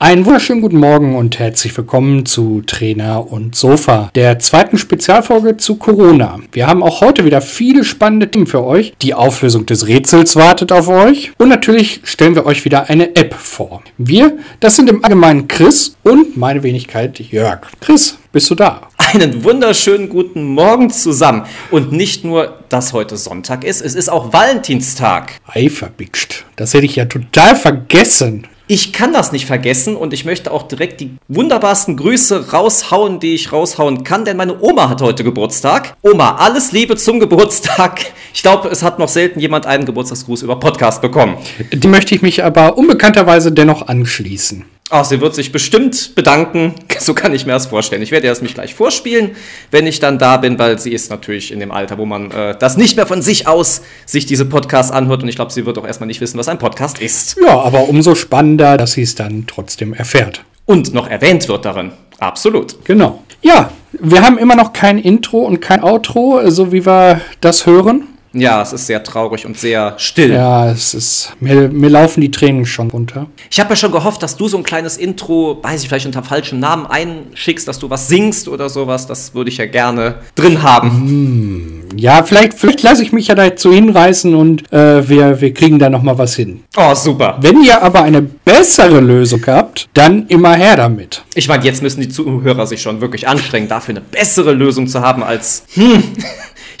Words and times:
Einen 0.00 0.26
wunderschönen 0.26 0.60
guten 0.60 0.76
Morgen 0.76 1.16
und 1.16 1.40
herzlich 1.40 1.76
willkommen 1.76 2.24
zu 2.24 2.62
Trainer 2.64 3.32
und 3.32 3.56
Sofa, 3.56 4.12
der 4.14 4.38
zweiten 4.38 4.78
Spezialfolge 4.78 5.56
zu 5.56 5.74
Corona. 5.74 6.38
Wir 6.52 6.68
haben 6.68 6.84
auch 6.84 7.00
heute 7.00 7.24
wieder 7.24 7.40
viele 7.40 7.82
spannende 7.82 8.30
Themen 8.30 8.46
für 8.46 8.62
euch. 8.62 8.94
Die 9.02 9.14
Auflösung 9.14 9.66
des 9.66 9.88
Rätsels 9.88 10.36
wartet 10.36 10.70
auf 10.70 10.86
euch 10.86 11.32
und 11.38 11.48
natürlich 11.48 12.02
stellen 12.04 12.36
wir 12.36 12.46
euch 12.46 12.64
wieder 12.64 12.88
eine 12.88 13.16
App 13.16 13.34
vor. 13.34 13.82
Wir, 13.96 14.38
das 14.60 14.76
sind 14.76 14.88
im 14.88 15.04
Allgemeinen 15.04 15.48
Chris 15.48 15.96
und 16.04 16.36
meine 16.36 16.62
Wenigkeit 16.62 17.18
Jörg. 17.18 17.62
Chris, 17.80 18.18
bist 18.30 18.48
du 18.50 18.54
da? 18.54 18.82
Einen 18.98 19.42
wunderschönen 19.42 20.08
guten 20.08 20.44
Morgen 20.44 20.90
zusammen. 20.90 21.42
Und 21.72 21.90
nicht 21.90 22.24
nur, 22.24 22.60
dass 22.68 22.92
heute 22.92 23.16
Sonntag 23.16 23.64
ist, 23.64 23.80
es 23.80 23.96
ist 23.96 24.10
auch 24.10 24.32
Valentinstag. 24.32 25.32
Ei, 25.48 25.68
verbixt. 25.68 26.44
Das 26.54 26.72
hätte 26.72 26.86
ich 26.86 26.94
ja 26.94 27.06
total 27.06 27.56
vergessen. 27.56 28.46
Ich 28.70 28.92
kann 28.92 29.14
das 29.14 29.32
nicht 29.32 29.46
vergessen 29.46 29.96
und 29.96 30.12
ich 30.12 30.26
möchte 30.26 30.52
auch 30.52 30.68
direkt 30.68 31.00
die 31.00 31.16
wunderbarsten 31.28 31.96
Grüße 31.96 32.52
raushauen, 32.52 33.18
die 33.18 33.34
ich 33.34 33.50
raushauen 33.50 34.04
kann, 34.04 34.26
denn 34.26 34.36
meine 34.36 34.60
Oma 34.60 34.90
hat 34.90 35.00
heute 35.00 35.24
Geburtstag. 35.24 35.96
Oma, 36.02 36.36
alles 36.36 36.70
Liebe 36.72 36.94
zum 36.96 37.18
Geburtstag. 37.18 38.04
Ich 38.34 38.42
glaube, 38.42 38.68
es 38.68 38.82
hat 38.82 38.98
noch 38.98 39.08
selten 39.08 39.40
jemand 39.40 39.64
einen 39.64 39.86
Geburtstagsgruß 39.86 40.42
über 40.42 40.60
Podcast 40.60 41.00
bekommen. 41.00 41.38
Die 41.72 41.88
möchte 41.88 42.14
ich 42.14 42.20
mich 42.20 42.44
aber 42.44 42.76
unbekannterweise 42.76 43.52
dennoch 43.52 43.88
anschließen. 43.88 44.66
Oh, 44.90 45.02
sie 45.02 45.20
wird 45.20 45.34
sich 45.34 45.52
bestimmt 45.52 46.14
bedanken. 46.14 46.74
So 47.00 47.14
kann 47.14 47.32
ich 47.32 47.46
mir 47.46 47.52
das 47.52 47.66
vorstellen. 47.66 48.02
Ich 48.02 48.10
werde 48.10 48.26
erst 48.26 48.42
mich 48.42 48.54
gleich 48.54 48.74
vorspielen, 48.74 49.36
wenn 49.70 49.86
ich 49.86 50.00
dann 50.00 50.18
da 50.18 50.36
bin, 50.36 50.58
weil 50.58 50.80
sie 50.80 50.92
ist 50.92 51.10
natürlich 51.10 51.52
in 51.52 51.60
dem 51.60 51.70
Alter, 51.70 51.96
wo 51.96 52.04
man 52.04 52.32
äh, 52.32 52.56
das 52.58 52.76
nicht 52.76 52.96
mehr 52.96 53.06
von 53.06 53.22
sich 53.22 53.46
aus 53.46 53.82
sich 54.04 54.26
diese 54.26 54.44
Podcasts 54.44 54.90
anhört. 54.90 55.22
Und 55.22 55.28
ich 55.28 55.36
glaube, 55.36 55.52
sie 55.52 55.64
wird 55.64 55.78
auch 55.78 55.86
erstmal 55.86 56.08
nicht 56.08 56.20
wissen, 56.20 56.38
was 56.38 56.48
ein 56.48 56.58
Podcast 56.58 56.98
ist. 56.98 57.36
Ja, 57.40 57.60
aber 57.60 57.88
umso 57.88 58.16
spannender, 58.16 58.76
dass 58.76 58.92
sie 58.92 59.02
es 59.02 59.14
dann 59.14 59.44
trotzdem 59.46 59.94
erfährt. 59.94 60.42
Und 60.66 60.92
noch 60.92 61.08
erwähnt 61.08 61.48
wird 61.48 61.64
darin. 61.64 61.92
Absolut. 62.18 62.84
Genau. 62.84 63.22
Ja, 63.40 63.70
wir 63.92 64.22
haben 64.22 64.38
immer 64.38 64.56
noch 64.56 64.72
kein 64.72 64.98
Intro 64.98 65.38
und 65.38 65.60
kein 65.60 65.84
Outro, 65.84 66.50
so 66.50 66.72
wie 66.72 66.84
wir 66.84 67.20
das 67.40 67.64
hören. 67.64 68.08
Ja, 68.40 68.62
es 68.62 68.72
ist 68.72 68.86
sehr 68.86 69.02
traurig 69.02 69.46
und 69.46 69.58
sehr 69.58 69.94
still. 69.98 70.32
Ja, 70.32 70.70
es 70.70 70.94
ist. 70.94 71.32
Mir, 71.40 71.68
mir 71.68 71.90
laufen 71.90 72.20
die 72.20 72.30
Tränen 72.30 72.66
schon 72.66 72.90
runter. 72.90 73.26
Ich 73.50 73.60
habe 73.60 73.70
ja 73.70 73.76
schon 73.76 73.92
gehofft, 73.92 74.22
dass 74.22 74.36
du 74.36 74.48
so 74.48 74.56
ein 74.56 74.62
kleines 74.62 74.96
Intro, 74.96 75.58
weiß 75.62 75.82
ich, 75.82 75.88
vielleicht 75.88 76.06
unter 76.06 76.22
falschem 76.22 76.60
Namen 76.60 76.86
einschickst, 76.86 77.66
dass 77.66 77.78
du 77.78 77.90
was 77.90 78.08
singst 78.08 78.48
oder 78.48 78.68
sowas. 78.68 79.06
Das 79.06 79.34
würde 79.34 79.50
ich 79.50 79.58
ja 79.58 79.66
gerne 79.66 80.16
drin 80.34 80.62
haben. 80.62 80.90
Hm, 80.90 81.88
ja, 81.96 82.22
vielleicht, 82.22 82.54
vielleicht 82.54 82.82
lasse 82.82 83.02
ich 83.02 83.12
mich 83.12 83.28
ja 83.28 83.34
dazu 83.34 83.72
hinreißen 83.72 84.34
und 84.34 84.70
äh, 84.72 85.08
wir, 85.08 85.40
wir 85.40 85.54
kriegen 85.54 85.78
da 85.78 85.90
nochmal 85.90 86.18
was 86.18 86.36
hin. 86.36 86.62
Oh, 86.76 86.94
super. 86.94 87.38
Wenn 87.40 87.62
ihr 87.62 87.82
aber 87.82 88.02
eine 88.02 88.22
bessere 88.22 89.00
Lösung 89.00 89.44
habt, 89.46 89.88
dann 89.94 90.26
immer 90.28 90.54
her 90.54 90.76
damit. 90.76 91.24
Ich 91.34 91.48
meine, 91.48 91.64
jetzt 91.64 91.82
müssen 91.82 92.00
die 92.00 92.08
Zuhörer 92.08 92.66
sich 92.66 92.82
schon 92.82 93.00
wirklich 93.00 93.26
anstrengen, 93.28 93.68
dafür 93.68 93.96
eine 93.96 94.00
bessere 94.00 94.52
Lösung 94.52 94.86
zu 94.86 95.00
haben 95.00 95.22
als. 95.22 95.64
Hm. 95.74 96.02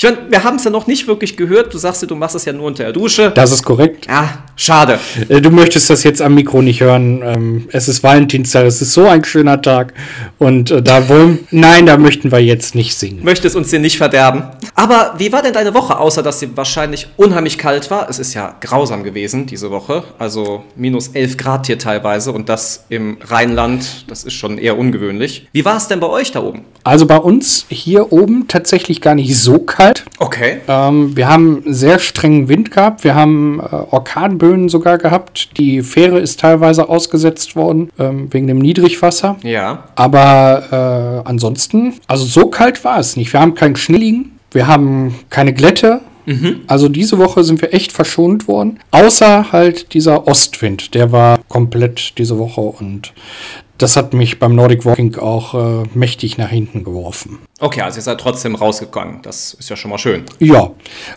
Ich 0.00 0.04
meine, 0.04 0.18
wir 0.30 0.44
haben 0.44 0.54
es 0.54 0.62
ja 0.64 0.70
noch 0.70 0.86
nicht 0.86 1.08
wirklich 1.08 1.36
gehört. 1.36 1.74
Du 1.74 1.78
sagst 1.78 2.08
du 2.08 2.14
machst 2.14 2.36
es 2.36 2.44
ja 2.44 2.52
nur 2.52 2.66
unter 2.66 2.84
der 2.84 2.92
Dusche. 2.92 3.32
Das 3.34 3.50
ist 3.50 3.64
korrekt. 3.64 4.06
Ja, 4.06 4.44
schade. 4.54 5.00
Äh, 5.28 5.40
Du 5.40 5.50
möchtest 5.50 5.90
das 5.90 6.04
jetzt 6.04 6.22
am 6.22 6.36
Mikro 6.36 6.62
nicht 6.62 6.80
hören. 6.80 7.20
Ähm, 7.24 7.68
Es 7.72 7.88
ist 7.88 8.04
Valentinstag, 8.04 8.64
es 8.66 8.80
ist 8.80 8.92
so 8.92 9.08
ein 9.08 9.24
schöner 9.24 9.60
Tag. 9.60 9.94
Und 10.38 10.70
äh, 10.70 10.82
da 10.82 11.08
wollen. 11.08 11.40
Nein, 11.50 11.86
da 11.86 11.96
möchten 11.96 12.30
wir 12.30 12.38
jetzt 12.38 12.76
nicht 12.76 12.94
singen. 12.94 13.24
Möchte 13.24 13.48
es 13.48 13.56
uns 13.56 13.70
dir 13.70 13.80
nicht 13.80 13.98
verderben. 13.98 14.44
Aber 14.76 15.14
wie 15.18 15.32
war 15.32 15.42
denn 15.42 15.52
deine 15.52 15.74
Woche, 15.74 15.98
außer 15.98 16.22
dass 16.22 16.38
sie 16.38 16.56
wahrscheinlich 16.56 17.08
unheimlich 17.16 17.58
kalt 17.58 17.90
war? 17.90 18.08
Es 18.08 18.20
ist 18.20 18.34
ja 18.34 18.54
grausam 18.60 19.02
gewesen 19.02 19.46
diese 19.46 19.72
Woche. 19.72 20.04
Also 20.20 20.62
minus 20.76 21.08
11 21.08 21.36
Grad 21.38 21.66
hier 21.66 21.78
teilweise 21.80 22.30
und 22.30 22.48
das 22.48 22.84
im 22.88 23.18
Rheinland. 23.26 24.04
Das 24.06 24.22
ist 24.22 24.34
schon 24.34 24.58
eher 24.58 24.78
ungewöhnlich. 24.78 25.48
Wie 25.50 25.64
war 25.64 25.76
es 25.76 25.88
denn 25.88 25.98
bei 25.98 26.06
euch 26.06 26.30
da 26.30 26.40
oben? 26.40 26.60
Also 26.84 27.04
bei 27.04 27.16
uns 27.18 27.66
hier 27.68 28.12
oben 28.12 28.46
tatsächlich 28.46 29.00
gar 29.00 29.16
nicht 29.16 29.36
so 29.36 29.58
kalt. 29.58 29.87
Okay. 30.18 30.58
Ähm, 30.68 31.16
wir 31.16 31.28
haben 31.28 31.62
sehr 31.66 31.98
strengen 31.98 32.48
Wind 32.48 32.70
gehabt. 32.70 33.04
Wir 33.04 33.14
haben 33.14 33.60
äh, 33.60 33.74
Orkanböen 33.90 34.68
sogar 34.68 34.98
gehabt. 34.98 35.58
Die 35.58 35.82
Fähre 35.82 36.18
ist 36.18 36.40
teilweise 36.40 36.88
ausgesetzt 36.88 37.56
worden 37.56 37.90
ähm, 37.98 38.28
wegen 38.32 38.46
dem 38.46 38.58
Niedrigwasser. 38.58 39.36
Ja. 39.42 39.84
Aber 39.94 41.22
äh, 41.24 41.28
ansonsten, 41.28 41.94
also 42.06 42.24
so 42.24 42.46
kalt 42.48 42.84
war 42.84 42.98
es 42.98 43.16
nicht. 43.16 43.32
Wir 43.32 43.40
haben 43.40 43.54
keinen 43.54 43.76
Schnee 43.76 43.98
liegen. 43.98 44.38
Wir 44.50 44.66
haben 44.66 45.14
keine 45.30 45.52
Glätte. 45.52 46.00
Also 46.66 46.90
diese 46.90 47.16
Woche 47.16 47.42
sind 47.42 47.62
wir 47.62 47.72
echt 47.72 47.90
verschont 47.90 48.48
worden. 48.48 48.80
Außer 48.90 49.50
halt 49.50 49.94
dieser 49.94 50.26
Ostwind. 50.26 50.94
Der 50.94 51.10
war 51.10 51.38
komplett 51.48 52.18
diese 52.18 52.38
Woche 52.38 52.60
und 52.60 53.14
das 53.78 53.96
hat 53.96 54.12
mich 54.12 54.38
beim 54.38 54.54
Nordic 54.54 54.84
Walking 54.84 55.16
auch 55.16 55.54
äh, 55.54 55.84
mächtig 55.94 56.36
nach 56.36 56.50
hinten 56.50 56.84
geworfen. 56.84 57.38
Okay, 57.60 57.80
also 57.80 57.98
ihr 57.98 58.02
seid 58.02 58.20
trotzdem 58.20 58.54
rausgegangen. 58.54 59.22
Das 59.22 59.54
ist 59.54 59.68
ja 59.68 59.76
schon 59.76 59.90
mal 59.90 59.98
schön. 59.98 60.24
Ja, 60.38 60.70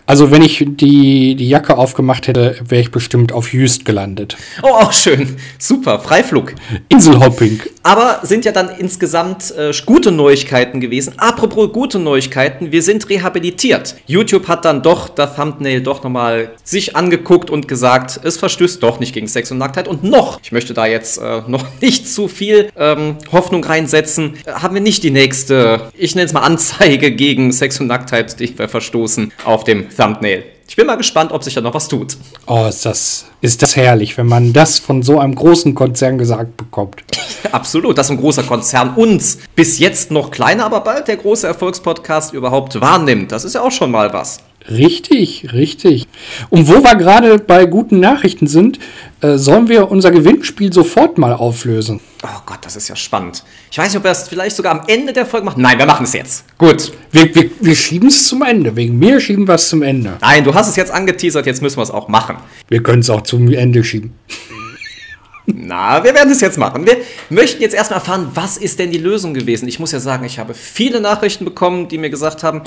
also 0.06 0.30
wenn 0.30 0.42
ich 0.42 0.64
die, 0.66 1.34
die 1.34 1.48
Jacke 1.48 1.76
aufgemacht 1.76 2.26
hätte, 2.26 2.56
wäre 2.66 2.80
ich 2.80 2.90
bestimmt 2.90 3.32
auf 3.32 3.52
Jüst 3.52 3.84
gelandet. 3.84 4.36
Oh, 4.62 4.68
auch 4.68 4.92
schön. 4.92 5.36
Super. 5.58 6.00
Freiflug. 6.00 6.54
Inselhopping. 6.88 7.60
Aber 7.82 8.20
sind 8.22 8.44
ja 8.44 8.52
dann 8.52 8.68
insgesamt 8.68 9.52
äh, 9.56 9.72
gute 9.84 10.12
Neuigkeiten 10.12 10.80
gewesen. 10.80 11.14
Apropos 11.16 11.72
gute 11.72 11.98
Neuigkeiten, 11.98 12.70
wir 12.70 12.82
sind 12.82 13.08
rehabilitiert. 13.08 13.96
YouTube 14.06 14.46
hat 14.48 14.64
dann 14.64 14.82
doch 14.82 15.08
das 15.08 15.34
Thumbnail 15.34 15.80
doch 15.80 16.02
nochmal 16.04 16.52
sich 16.62 16.94
angeguckt 16.94 17.50
und 17.50 17.66
gesagt, 17.66 18.20
es 18.22 18.36
verstößt 18.36 18.82
doch 18.82 19.00
nicht 19.00 19.12
gegen 19.12 19.26
Sex 19.26 19.50
und 19.50 19.58
Nacktheit. 19.58 19.88
Und 19.88 20.04
noch, 20.04 20.40
ich 20.42 20.52
möchte 20.52 20.74
da 20.74 20.86
jetzt 20.86 21.18
äh, 21.18 21.42
noch 21.46 21.64
nicht 21.80 22.08
zu 22.08 22.28
viel 22.28 22.70
ähm, 22.76 23.16
Hoffnung 23.32 23.64
reinsetzen, 23.64 24.34
äh, 24.46 24.52
haben 24.52 24.74
wir 24.74 24.82
nicht 24.82 25.02
die 25.02 25.10
nächste, 25.10 25.90
ich 25.94 26.14
nenne 26.14 26.26
es 26.26 26.32
mal 26.32 26.40
Anzeige 26.40 27.10
gegen 27.10 27.52
Sex 27.52 27.80
und 27.80 27.88
Nacktheit, 27.88 28.38
die 28.38 28.56
wir 28.56 28.68
verstoßen, 28.68 29.32
auf 29.44 29.64
dem 29.64 29.88
Thumbnail. 29.94 30.44
Ich 30.72 30.76
bin 30.76 30.86
mal 30.86 30.96
gespannt, 30.96 31.32
ob 31.32 31.44
sich 31.44 31.52
da 31.52 31.60
noch 31.60 31.74
was 31.74 31.86
tut. 31.86 32.16
Oh, 32.46 32.64
ist 32.66 32.86
das, 32.86 33.26
ist 33.42 33.60
das 33.60 33.76
herrlich, 33.76 34.16
wenn 34.16 34.26
man 34.26 34.54
das 34.54 34.78
von 34.78 35.02
so 35.02 35.18
einem 35.18 35.34
großen 35.34 35.74
Konzern 35.74 36.16
gesagt 36.16 36.56
bekommt. 36.56 37.04
Absolut, 37.52 37.98
dass 37.98 38.10
ein 38.10 38.16
großer 38.16 38.42
Konzern 38.44 38.94
uns 38.94 39.36
bis 39.54 39.78
jetzt 39.78 40.10
noch 40.10 40.30
kleiner, 40.30 40.64
aber 40.64 40.80
bald 40.80 41.08
der 41.08 41.18
große 41.18 41.46
Erfolgspodcast 41.46 42.32
überhaupt 42.32 42.80
wahrnimmt. 42.80 43.32
Das 43.32 43.44
ist 43.44 43.54
ja 43.54 43.60
auch 43.60 43.70
schon 43.70 43.90
mal 43.90 44.14
was. 44.14 44.38
Richtig, 44.70 45.52
richtig. 45.52 46.06
Und 46.50 46.68
wo 46.68 46.84
wir 46.84 46.94
gerade 46.94 47.38
bei 47.38 47.66
guten 47.66 48.00
Nachrichten 48.00 48.46
sind, 48.46 48.78
äh, 49.20 49.36
sollen 49.36 49.68
wir 49.68 49.90
unser 49.90 50.10
Gewinnspiel 50.10 50.72
sofort 50.72 51.18
mal 51.18 51.32
auflösen. 51.32 52.00
Oh 52.22 52.40
Gott, 52.46 52.58
das 52.62 52.76
ist 52.76 52.88
ja 52.88 52.96
spannend. 52.96 53.44
Ich 53.70 53.78
weiß 53.78 53.88
nicht, 53.88 53.96
ob 53.96 54.04
wir 54.04 54.10
es 54.12 54.28
vielleicht 54.28 54.56
sogar 54.56 54.72
am 54.72 54.86
Ende 54.86 55.12
der 55.12 55.26
Folge 55.26 55.46
machen. 55.46 55.62
Nein, 55.62 55.78
wir 55.78 55.86
machen 55.86 56.04
es 56.04 56.12
jetzt. 56.12 56.44
Gut. 56.58 56.92
Wir, 57.10 57.34
wir, 57.34 57.50
wir 57.60 57.74
schieben 57.74 58.08
es 58.08 58.26
zum 58.28 58.42
Ende. 58.42 58.74
Wegen 58.76 58.98
mir 58.98 59.20
schieben 59.20 59.48
wir 59.48 59.54
es 59.54 59.68
zum 59.68 59.82
Ende. 59.82 60.16
Nein, 60.20 60.44
du 60.44 60.54
hast 60.54 60.68
es 60.68 60.76
jetzt 60.76 60.92
angeteasert, 60.92 61.46
jetzt 61.46 61.62
müssen 61.62 61.78
wir 61.78 61.82
es 61.82 61.90
auch 61.90 62.08
machen. 62.08 62.36
Wir 62.68 62.82
können 62.82 63.00
es 63.00 63.10
auch 63.10 63.22
zum 63.22 63.52
Ende 63.52 63.82
schieben. 63.82 64.12
Na, 65.46 66.02
wir 66.04 66.14
werden 66.14 66.32
es 66.32 66.40
jetzt 66.40 66.56
machen. 66.56 66.86
Wir 66.86 66.98
möchten 67.28 67.60
jetzt 67.62 67.74
erstmal 67.74 67.98
erfahren, 67.98 68.30
was 68.34 68.56
ist 68.56 68.78
denn 68.78 68.92
die 68.92 68.98
Lösung 68.98 69.34
gewesen? 69.34 69.66
Ich 69.66 69.80
muss 69.80 69.90
ja 69.90 69.98
sagen, 69.98 70.24
ich 70.24 70.38
habe 70.38 70.54
viele 70.54 71.00
Nachrichten 71.00 71.44
bekommen, 71.44 71.88
die 71.88 71.98
mir 71.98 72.10
gesagt 72.10 72.44
haben, 72.44 72.62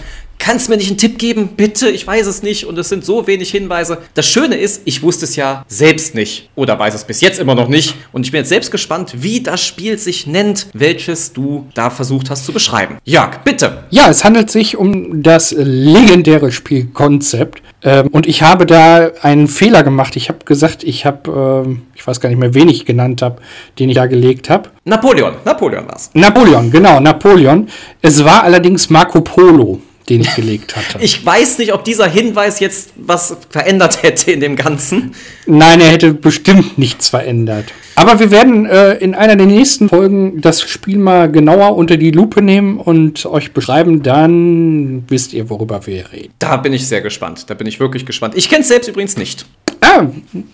kannst 0.46 0.68
du 0.68 0.72
mir 0.72 0.78
nicht 0.78 0.90
einen 0.90 1.00
Tipp 1.00 1.18
geben? 1.18 1.50
Bitte, 1.58 1.90
ich 1.90 2.06
weiß 2.06 2.28
es 2.28 2.44
nicht 2.44 2.68
und 2.68 2.78
es 2.78 2.90
sind 2.90 3.04
so 3.04 3.26
wenig 3.26 3.50
Hinweise. 3.50 3.98
Das 4.14 4.28
Schöne 4.28 4.56
ist, 4.56 4.84
ich 4.86 5.02
wusste 5.02 5.26
es 5.26 5.36
ja 5.36 5.66
selbst 5.68 6.14
nicht 6.14 6.50
oder 6.56 6.78
weiß 6.78 6.94
es 6.94 7.04
bis 7.04 7.20
jetzt 7.22 7.40
immer 7.40 7.56
noch 7.56 7.68
nicht 7.68 7.96
und 8.12 8.28
ich 8.28 8.32
bin 8.32 8.40
jetzt 8.42 8.50
selbst 8.50 8.70
gespannt, 8.70 9.16
wie 9.18 9.42
das 9.42 9.66
Spiel 9.66 9.98
sich 9.98 10.28
nennt, 10.28 10.68
welches 10.74 11.34
du 11.34 11.66
da 11.74 11.90
versucht 11.90 12.30
hast 12.30 12.46
zu 12.46 12.54
beschreiben. 12.54 12.98
Jörg, 13.06 13.40
bitte. 13.44 13.86
Ja, 13.90 14.08
es 14.08 14.24
handelt 14.24 14.52
sich 14.52 14.78
um 14.78 15.24
das 15.24 15.52
legendäre 15.58 16.52
Spielkonzept. 16.52 17.64
Ähm, 17.82 18.10
und 18.12 18.28
ich 18.28 18.44
habe 18.44 18.68
da 18.68 19.12
einen 19.22 19.48
Fehler 19.48 19.82
gemacht. 19.82 20.16
Ich 20.16 20.30
habe 20.30 20.46
gesagt, 20.46 20.84
ich 20.84 21.08
habe, 21.08 21.64
ähm, 21.66 21.82
ich 21.96 22.06
weiß 22.06 22.20
gar 22.20 22.30
nicht 22.30 22.38
mehr, 22.38 22.54
wen 22.54 22.70
ich 22.70 22.86
genannt 22.86 23.24
habe, 23.24 23.42
den 23.80 23.90
ich 23.90 23.96
da 23.96 24.06
gelegt 24.06 24.52
habe. 24.52 24.70
Napoleon, 24.84 25.34
Napoleon 25.44 25.88
war's. 25.88 26.12
Napoleon, 26.14 26.70
genau, 26.70 27.00
Napoleon. 27.00 27.68
Es 28.02 28.24
war 28.24 28.44
allerdings 28.44 28.92
Marco 28.92 29.22
Polo, 29.22 29.82
den 30.10 30.22
ich 30.22 30.36
gelegt 30.36 30.76
hatte. 30.76 31.00
Ich 31.06 31.26
weiß 31.26 31.58
nicht, 31.58 31.74
ob 31.74 31.84
dieser 31.84 32.08
Hinweis 32.08 32.60
jetzt 32.60 32.92
was 32.96 33.38
verändert 33.50 34.04
hätte 34.04 34.32
in 34.32 34.40
dem 34.40 34.56
Ganzen. 34.56 35.14
Nein, 35.46 35.82
er 35.82 35.88
hätte 35.92 36.14
bestimmt 36.14 36.78
nichts 36.78 37.10
verändert. 37.10 37.66
Aber 37.96 38.20
wir 38.20 38.30
werden 38.30 38.66
äh, 38.66 38.96
in 38.96 39.16
einer 39.16 39.36
der 39.36 39.46
nächsten 39.46 39.88
Folgen 39.90 40.42
das 40.42 40.62
Spiel 40.62 40.98
mal 40.98 41.32
genauer 41.32 41.76
unter 41.78 41.98
die 41.98 42.12
Lupe 42.12 42.42
nehmen 42.42 42.78
und 42.78 43.26
euch 43.26 43.54
beschreiben. 43.54 44.04
Dann 44.04 45.06
wisst 45.08 45.34
ihr, 45.34 45.50
worüber 45.50 45.86
wir 45.86 46.12
reden. 46.12 46.34
Da 46.40 46.58
bin 46.58 46.74
ich 46.74 46.88
sehr 46.88 47.02
gespannt. 47.02 47.50
Da 47.50 47.54
bin 47.54 47.68
ich 47.68 47.80
wirklich 47.80 48.06
gespannt. 48.06 48.36
Ich 48.36 48.50
kenne 48.50 48.62
es 48.62 48.68
selbst 48.68 48.88
übrigens 48.88 49.18
nicht. 49.18 49.46
Ah, 49.82 50.08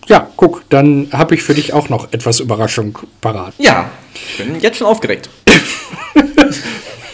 ja, 0.06 0.28
guck, 0.36 0.62
dann 0.68 1.08
habe 1.12 1.34
ich 1.34 1.42
für 1.42 1.54
dich 1.54 1.72
auch 1.72 1.88
noch 1.88 2.12
etwas 2.12 2.38
Überraschung 2.40 2.98
parat. 3.20 3.54
Ja, 3.58 3.90
ich 4.14 4.38
bin 4.38 4.60
jetzt 4.60 4.78
schon 4.78 4.86
aufgeregt. 4.86 5.28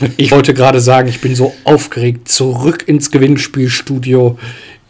Ich 0.17 0.31
wollte 0.31 0.55
gerade 0.55 0.81
sagen, 0.81 1.09
ich 1.09 1.21
bin 1.21 1.35
so 1.35 1.55
aufgeregt. 1.65 2.29
Zurück 2.29 2.85
ins 2.87 3.11
Gewinnspielstudio 3.11 4.39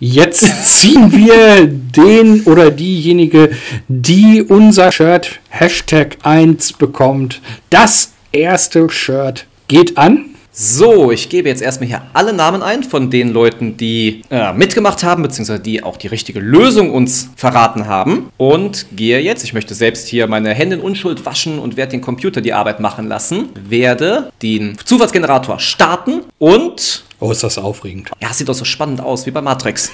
Jetzt 0.00 0.46
ziehen 0.64 1.10
wir 1.10 1.66
den 1.66 2.42
oder 2.42 2.70
diejenige, 2.70 3.50
die 3.88 4.42
unser 4.42 4.92
Shirt 4.92 5.40
Hashtag 5.48 6.18
1 6.22 6.74
bekommt. 6.74 7.40
Das 7.68 8.12
erste 8.30 8.88
Shirt 8.90 9.46
geht 9.66 9.98
an. 9.98 10.36
So, 10.60 11.12
ich 11.12 11.28
gebe 11.28 11.48
jetzt 11.48 11.62
erstmal 11.62 11.86
hier 11.86 12.02
alle 12.14 12.32
Namen 12.32 12.64
ein 12.64 12.82
von 12.82 13.10
den 13.10 13.32
Leuten, 13.32 13.76
die 13.76 14.22
äh, 14.28 14.52
mitgemacht 14.52 15.04
haben, 15.04 15.22
beziehungsweise 15.22 15.60
die 15.60 15.84
auch 15.84 15.96
die 15.96 16.08
richtige 16.08 16.40
Lösung 16.40 16.92
uns 16.92 17.30
verraten 17.36 17.86
haben. 17.86 18.32
Und 18.38 18.86
gehe 18.90 19.20
jetzt, 19.20 19.44
ich 19.44 19.52
möchte 19.52 19.76
selbst 19.76 20.08
hier 20.08 20.26
meine 20.26 20.52
Hände 20.52 20.74
in 20.74 20.82
Unschuld 20.82 21.24
waschen 21.24 21.60
und 21.60 21.76
werde 21.76 21.92
den 21.92 22.00
Computer 22.00 22.40
die 22.40 22.54
Arbeit 22.54 22.80
machen 22.80 23.06
lassen, 23.06 23.50
werde 23.68 24.32
den 24.42 24.76
Zufallsgenerator 24.84 25.60
starten 25.60 26.22
und... 26.40 27.04
Oh, 27.20 27.30
ist 27.30 27.44
das 27.44 27.56
aufregend. 27.56 28.10
Ja, 28.20 28.32
sieht 28.32 28.48
doch 28.48 28.54
so 28.54 28.64
spannend 28.64 29.00
aus, 29.00 29.26
wie 29.26 29.30
bei 29.30 29.40
Matrix. 29.40 29.92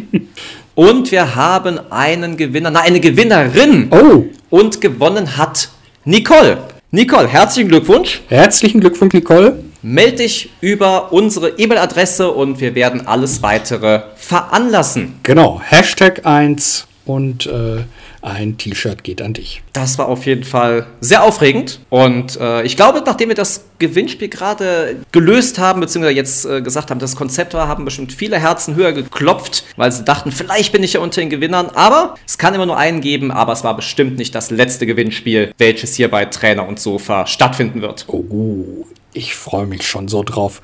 und 0.74 1.12
wir 1.12 1.34
haben 1.34 1.78
einen 1.90 2.38
Gewinner, 2.38 2.70
na, 2.70 2.80
eine 2.80 3.00
Gewinnerin. 3.00 3.88
Oh. 3.90 4.24
Und 4.48 4.80
gewonnen 4.80 5.36
hat 5.36 5.68
Nicole. 6.06 6.56
Nicole, 6.94 7.26
herzlichen 7.26 7.70
Glückwunsch. 7.70 8.22
Herzlichen 8.28 8.78
Glückwunsch, 8.78 9.14
Nicole. 9.14 9.58
Meld 9.82 10.20
dich 10.20 10.50
über 10.60 11.12
unsere 11.12 11.48
E-Mail-Adresse 11.48 12.30
und 12.30 12.60
wir 12.60 12.76
werden 12.76 13.04
alles 13.08 13.42
weitere 13.42 14.02
veranlassen. 14.14 15.18
Genau, 15.24 15.60
Hashtag 15.60 16.24
1 16.24 16.86
und 17.04 17.46
äh, 17.46 17.78
ein 18.24 18.56
T-Shirt 18.56 19.04
geht 19.04 19.20
an 19.20 19.34
dich. 19.34 19.62
Das 19.72 19.98
war 19.98 20.08
auf 20.08 20.24
jeden 20.24 20.44
Fall 20.44 20.86
sehr 21.00 21.22
aufregend. 21.22 21.80
Und 21.90 22.38
äh, 22.40 22.62
ich 22.62 22.76
glaube, 22.76 23.02
nachdem 23.04 23.28
wir 23.28 23.34
das 23.34 23.64
Gewinnspiel 23.78 24.28
gerade 24.28 24.96
gelöst 25.12 25.58
haben, 25.58 25.80
beziehungsweise 25.80 26.16
jetzt 26.16 26.46
äh, 26.46 26.62
gesagt 26.62 26.90
haben, 26.90 26.98
das 26.98 27.16
Konzept 27.16 27.52
war, 27.54 27.68
haben 27.68 27.84
bestimmt 27.84 28.12
viele 28.12 28.38
Herzen 28.38 28.74
höher 28.76 28.92
geklopft, 28.92 29.64
weil 29.76 29.92
sie 29.92 30.04
dachten, 30.04 30.32
vielleicht 30.32 30.72
bin 30.72 30.82
ich 30.82 30.94
ja 30.94 31.00
unter 31.00 31.20
den 31.20 31.30
Gewinnern. 31.30 31.70
Aber 31.74 32.14
es 32.26 32.38
kann 32.38 32.54
immer 32.54 32.66
nur 32.66 32.78
einen 32.78 33.02
geben, 33.02 33.30
aber 33.30 33.52
es 33.52 33.62
war 33.62 33.76
bestimmt 33.76 34.16
nicht 34.16 34.34
das 34.34 34.50
letzte 34.50 34.86
Gewinnspiel, 34.86 35.52
welches 35.58 35.94
hier 35.94 36.10
bei 36.10 36.24
Trainer 36.24 36.66
und 36.66 36.80
Sofa 36.80 37.26
stattfinden 37.26 37.82
wird. 37.82 38.06
Oh, 38.08 38.86
ich 39.12 39.34
freue 39.34 39.66
mich 39.66 39.86
schon 39.86 40.08
so 40.08 40.22
drauf. 40.22 40.62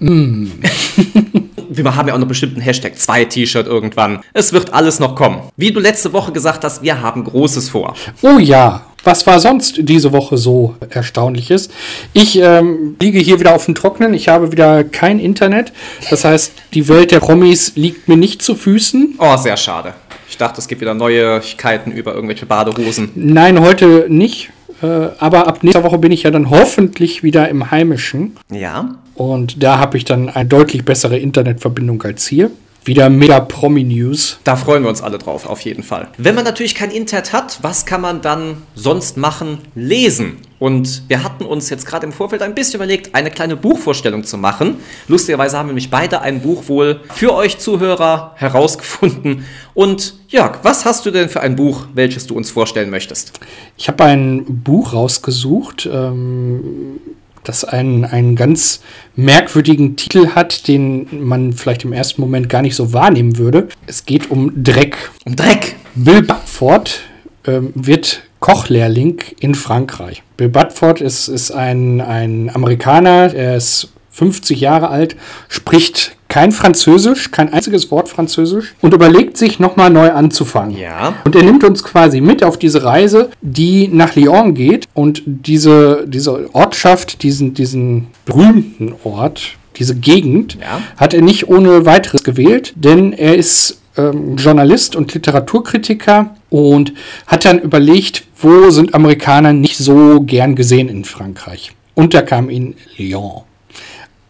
Mm. 0.00 0.48
wir 1.68 1.96
haben 1.96 2.08
ja 2.08 2.14
auch 2.14 2.18
noch 2.18 2.28
bestimmt 2.28 2.54
einen 2.54 2.62
Hashtag 2.62 2.98
2 2.98 3.24
T-Shirt 3.26 3.66
irgendwann. 3.66 4.20
Es 4.32 4.52
wird 4.52 4.72
alles 4.72 4.98
noch 4.98 5.14
kommen. 5.14 5.42
Wie 5.56 5.72
du 5.72 5.80
letzte 5.80 6.12
Woche 6.12 6.32
gesagt 6.32 6.64
hast, 6.64 6.82
wir 6.82 7.00
haben 7.00 7.24
Großes 7.24 7.68
vor. 7.70 7.94
Oh 8.22 8.38
ja. 8.38 8.84
Was 9.04 9.26
war 9.26 9.38
sonst 9.38 9.76
diese 9.78 10.12
Woche 10.12 10.36
so 10.36 10.74
Erstaunliches? 10.90 11.70
Ich 12.12 12.38
ähm, 12.38 12.96
liege 13.00 13.20
hier 13.20 13.38
wieder 13.38 13.54
auf 13.54 13.64
dem 13.64 13.74
Trocknen. 13.74 14.12
Ich 14.12 14.28
habe 14.28 14.50
wieder 14.50 14.82
kein 14.82 15.20
Internet. 15.20 15.72
Das 16.10 16.24
heißt, 16.24 16.52
die 16.74 16.88
Welt 16.88 17.12
der 17.12 17.20
Promis 17.20 17.72
liegt 17.76 18.08
mir 18.08 18.16
nicht 18.16 18.42
zu 18.42 18.54
Füßen. 18.54 19.14
Oh, 19.18 19.36
sehr 19.36 19.56
schade. 19.56 19.94
Ich 20.28 20.36
dachte, 20.36 20.60
es 20.60 20.68
gibt 20.68 20.80
wieder 20.80 20.94
Neuigkeiten 20.94 21.92
über 21.92 22.12
irgendwelche 22.12 22.44
Badehosen. 22.44 23.10
Nein, 23.14 23.60
heute 23.60 24.06
nicht. 24.08 24.50
Äh, 24.82 25.08
aber 25.18 25.46
ab 25.46 25.62
nächster 25.62 25.84
Woche 25.84 25.98
bin 25.98 26.12
ich 26.12 26.22
ja 26.22 26.30
dann 26.30 26.50
hoffentlich 26.50 27.22
wieder 27.22 27.48
im 27.48 27.70
Heimischen. 27.70 28.36
Ja. 28.50 28.96
Und 29.14 29.62
da 29.62 29.78
habe 29.78 29.96
ich 29.96 30.04
dann 30.04 30.28
eine 30.28 30.48
deutlich 30.48 30.84
bessere 30.84 31.18
Internetverbindung 31.18 32.02
als 32.02 32.26
hier. 32.26 32.50
Wieder 32.84 33.10
mega 33.10 33.40
Promi-News. 33.40 34.38
Da 34.44 34.56
freuen 34.56 34.82
wir 34.82 34.88
uns 34.88 35.02
alle 35.02 35.18
drauf, 35.18 35.46
auf 35.46 35.60
jeden 35.60 35.82
Fall. 35.82 36.08
Wenn 36.16 36.34
man 36.34 36.44
natürlich 36.44 36.74
kein 36.74 36.90
Internet 36.90 37.32
hat, 37.32 37.58
was 37.62 37.84
kann 37.84 38.00
man 38.00 38.22
dann 38.22 38.62
sonst 38.74 39.16
machen? 39.16 39.58
Lesen. 39.74 40.38
Und 40.58 41.02
wir 41.08 41.22
hatten 41.22 41.44
uns 41.44 41.70
jetzt 41.70 41.86
gerade 41.86 42.06
im 42.06 42.12
Vorfeld 42.12 42.42
ein 42.42 42.54
bisschen 42.54 42.76
überlegt, 42.76 43.14
eine 43.14 43.30
kleine 43.30 43.56
Buchvorstellung 43.56 44.24
zu 44.24 44.38
machen. 44.38 44.78
Lustigerweise 45.06 45.56
haben 45.56 45.66
wir 45.66 45.72
nämlich 45.72 45.90
beide 45.90 46.20
ein 46.20 46.40
Buch 46.40 46.68
wohl 46.68 47.00
für 47.14 47.34
euch 47.34 47.58
Zuhörer 47.58 48.32
herausgefunden. 48.36 49.44
Und 49.74 50.14
Jörg, 50.28 50.58
was 50.62 50.84
hast 50.84 51.06
du 51.06 51.10
denn 51.10 51.28
für 51.28 51.40
ein 51.40 51.56
Buch, 51.56 51.86
welches 51.94 52.26
du 52.26 52.36
uns 52.36 52.50
vorstellen 52.50 52.90
möchtest? 52.90 53.38
Ich 53.76 53.88
habe 53.88 54.04
ein 54.04 54.44
Buch 54.62 54.92
rausgesucht. 54.92 55.88
Ähm 55.90 57.00
das 57.48 57.64
einen, 57.64 58.04
einen 58.04 58.36
ganz 58.36 58.80
merkwürdigen 59.16 59.96
Titel 59.96 60.28
hat, 60.34 60.68
den 60.68 61.06
man 61.24 61.54
vielleicht 61.54 61.84
im 61.84 61.92
ersten 61.92 62.20
Moment 62.20 62.48
gar 62.48 62.62
nicht 62.62 62.76
so 62.76 62.92
wahrnehmen 62.92 63.38
würde. 63.38 63.68
Es 63.86 64.04
geht 64.04 64.30
um 64.30 64.62
Dreck. 64.62 65.10
Um 65.24 65.34
Dreck? 65.34 65.76
Bill 65.94 66.22
Buckford 66.22 67.00
ähm, 67.46 67.72
wird 67.74 68.22
Kochlehrling 68.40 69.22
in 69.40 69.54
Frankreich. 69.54 70.22
Bill 70.36 70.48
Buckford 70.48 71.00
ist, 71.00 71.28
ist 71.28 71.50
ein, 71.50 72.00
ein 72.00 72.50
Amerikaner, 72.54 73.34
er 73.34 73.56
ist 73.56 73.88
50 74.10 74.60
Jahre 74.60 74.88
alt, 74.88 75.16
spricht 75.48 76.16
kein 76.28 76.52
Französisch, 76.52 77.30
kein 77.30 77.52
einziges 77.52 77.90
Wort 77.90 78.08
Französisch 78.08 78.74
und 78.82 78.92
überlegt 78.92 79.36
sich 79.36 79.58
nochmal 79.60 79.90
neu 79.90 80.10
anzufangen. 80.10 80.76
Ja. 80.76 81.14
Und 81.24 81.34
er 81.34 81.42
nimmt 81.42 81.64
uns 81.64 81.82
quasi 81.82 82.20
mit 82.20 82.44
auf 82.44 82.58
diese 82.58 82.84
Reise, 82.84 83.30
die 83.40 83.88
nach 83.88 84.14
Lyon 84.14 84.54
geht 84.54 84.86
und 84.92 85.22
diese, 85.24 86.04
diese 86.06 86.54
Ortschaft, 86.54 87.22
diesen, 87.22 87.54
diesen 87.54 88.08
berühmten 88.26 88.94
Ort, 89.04 89.56
diese 89.76 89.94
Gegend, 89.94 90.58
ja. 90.60 90.80
hat 90.96 91.14
er 91.14 91.22
nicht 91.22 91.48
ohne 91.48 91.86
weiteres 91.86 92.24
gewählt, 92.24 92.74
denn 92.76 93.12
er 93.12 93.36
ist 93.36 93.80
ähm, 93.96 94.36
Journalist 94.36 94.96
und 94.96 95.14
Literaturkritiker 95.14 96.34
und 96.50 96.92
hat 97.26 97.44
dann 97.44 97.60
überlegt, 97.60 98.24
wo 98.40 98.70
sind 98.70 98.94
Amerikaner 98.94 99.52
nicht 99.52 99.76
so 99.76 100.20
gern 100.20 100.54
gesehen 100.54 100.88
in 100.88 101.04
Frankreich. 101.04 101.72
Und 101.94 102.14
da 102.14 102.22
kam 102.22 102.48
ihn 102.50 102.76
Lyon. 102.96 103.42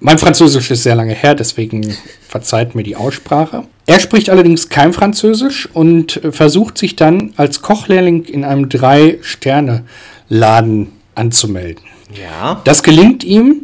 Mein 0.00 0.18
Französisch 0.18 0.70
ist 0.70 0.84
sehr 0.84 0.94
lange 0.94 1.12
her, 1.12 1.34
deswegen 1.34 1.92
verzeiht 2.28 2.76
mir 2.76 2.84
die 2.84 2.94
Aussprache. 2.94 3.64
Er 3.86 3.98
spricht 3.98 4.30
allerdings 4.30 4.68
kein 4.68 4.92
Französisch 4.92 5.68
und 5.72 6.20
versucht 6.30 6.78
sich 6.78 6.94
dann 6.94 7.32
als 7.36 7.62
Kochlehrling 7.62 8.22
in 8.24 8.44
einem 8.44 8.68
Drei-Sterne-Laden 8.68 10.92
anzumelden. 11.16 11.82
Ja. 12.14 12.60
Das 12.64 12.84
gelingt 12.84 13.24
ihm 13.24 13.62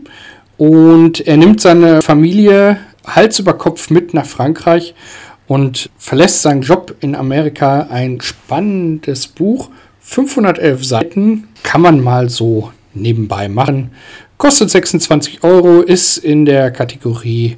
und 0.56 1.20
er 1.26 1.36
nimmt 1.36 1.60
seine 1.60 2.00
Familie 2.02 2.78
Hals 3.06 3.38
über 3.38 3.52
Kopf 3.54 3.90
mit 3.90 4.14
nach 4.14 4.26
Frankreich 4.26 4.94
und 5.46 5.90
verlässt 5.98 6.42
seinen 6.42 6.62
Job 6.62 6.94
in 7.00 7.14
Amerika. 7.14 7.88
Ein 7.90 8.20
spannendes 8.20 9.26
Buch, 9.26 9.70
511 10.00 10.84
Seiten, 10.84 11.48
kann 11.62 11.80
man 11.80 12.00
mal 12.00 12.28
so 12.28 12.72
nebenbei 12.94 13.48
machen. 13.48 13.90
Kostet 14.38 14.70
26 14.70 15.44
Euro, 15.44 15.80
ist 15.80 16.18
in 16.18 16.44
der 16.44 16.70
Kategorie 16.70 17.56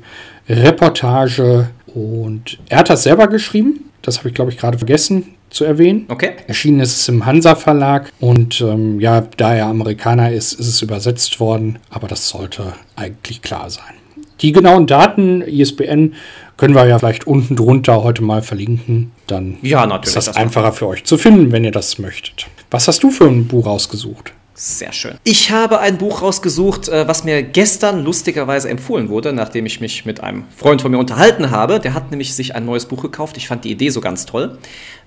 Reportage 0.49 1.69
und 1.87 2.59
er 2.69 2.79
hat 2.79 2.91
das 2.91 3.03
selber 3.03 3.27
geschrieben. 3.27 3.91
Das 4.03 4.19
habe 4.19 4.29
ich, 4.29 4.35
glaube 4.35 4.53
ich, 4.53 4.59
gerade 4.59 4.79
vergessen 4.79 5.35
zu 5.51 5.65
erwähnen. 5.65 6.07
Okay. 6.09 6.33
Erschienen 6.47 6.81
ist 6.81 7.01
es 7.01 7.09
im 7.09 7.25
Hansa 7.25 7.55
Verlag 7.55 8.13
und 8.21 8.61
ähm, 8.61 9.01
ja, 9.01 9.27
da 9.37 9.55
er 9.55 9.67
Amerikaner 9.67 10.31
ist, 10.31 10.53
ist 10.53 10.69
es 10.69 10.83
übersetzt 10.83 11.41
worden, 11.41 11.79
aber 11.91 12.09
das 12.09 12.29
sollte 12.29 12.75
eigentlich 12.95 13.43
klar 13.43 13.71
sein. 13.71 13.95
Die 14.43 14.53
genauen 14.53 14.87
Daten, 14.87 15.41
ISBN, 15.41 16.15
können 16.57 16.75
wir 16.75 16.87
ja 16.87 16.99
vielleicht 16.99 17.27
unten 17.27 17.57
drunter 17.57 18.03
heute 18.03 18.23
mal 18.23 18.43
verlinken. 18.43 19.13
Dann 19.27 19.59
ja, 19.63 19.87
natürlich, 19.87 20.09
ist 20.09 20.17
das, 20.17 20.25
das 20.27 20.37
einfacher 20.37 20.73
für 20.73 20.87
euch 20.87 21.05
zu 21.05 21.19
finden, 21.19 21.53
wenn 21.53 21.65
ihr 21.65 21.73
das 21.73 21.99
möchtet. 21.99 22.47
Was 22.71 22.89
hast 22.89 23.03
du 23.03 23.11
für 23.11 23.27
ein 23.27 23.47
Buch 23.47 23.67
rausgesucht? 23.67 24.33
Sehr 24.59 24.93
schön. 24.95 25.19
Ich 25.23 25.51
habe 25.51 25.81
ein 25.81 25.99
Buch 25.99 26.23
rausgesucht, 26.23 26.89
äh, 26.89 27.07
was 27.07 27.25
mir 27.25 27.43
gestern 27.43 28.03
lustigerweise 28.03 28.71
empfohlen 28.71 29.11
wurde, 29.11 29.35
nachdem 29.35 29.67
ich 29.67 29.83
mich 29.83 30.07
mit 30.07 30.23
einem 30.23 30.45
Freund 30.57 30.81
von 30.81 30.91
mir 30.91 30.97
unterhalten 30.97 31.51
habe. 31.51 31.79
Der 31.79 31.93
hat 31.93 32.11
nämlich 32.11 32.35
sich 32.35 32.55
ein 32.55 32.65
neues 32.65 32.87
Buch 32.87 33.03
gekauft. 33.03 33.37
Ich 33.37 33.49
fand 33.49 33.67
die 33.67 33.71
Idee 33.71 33.91
so 33.91 34.01
ganz 34.01 34.25
toll. 34.25 34.57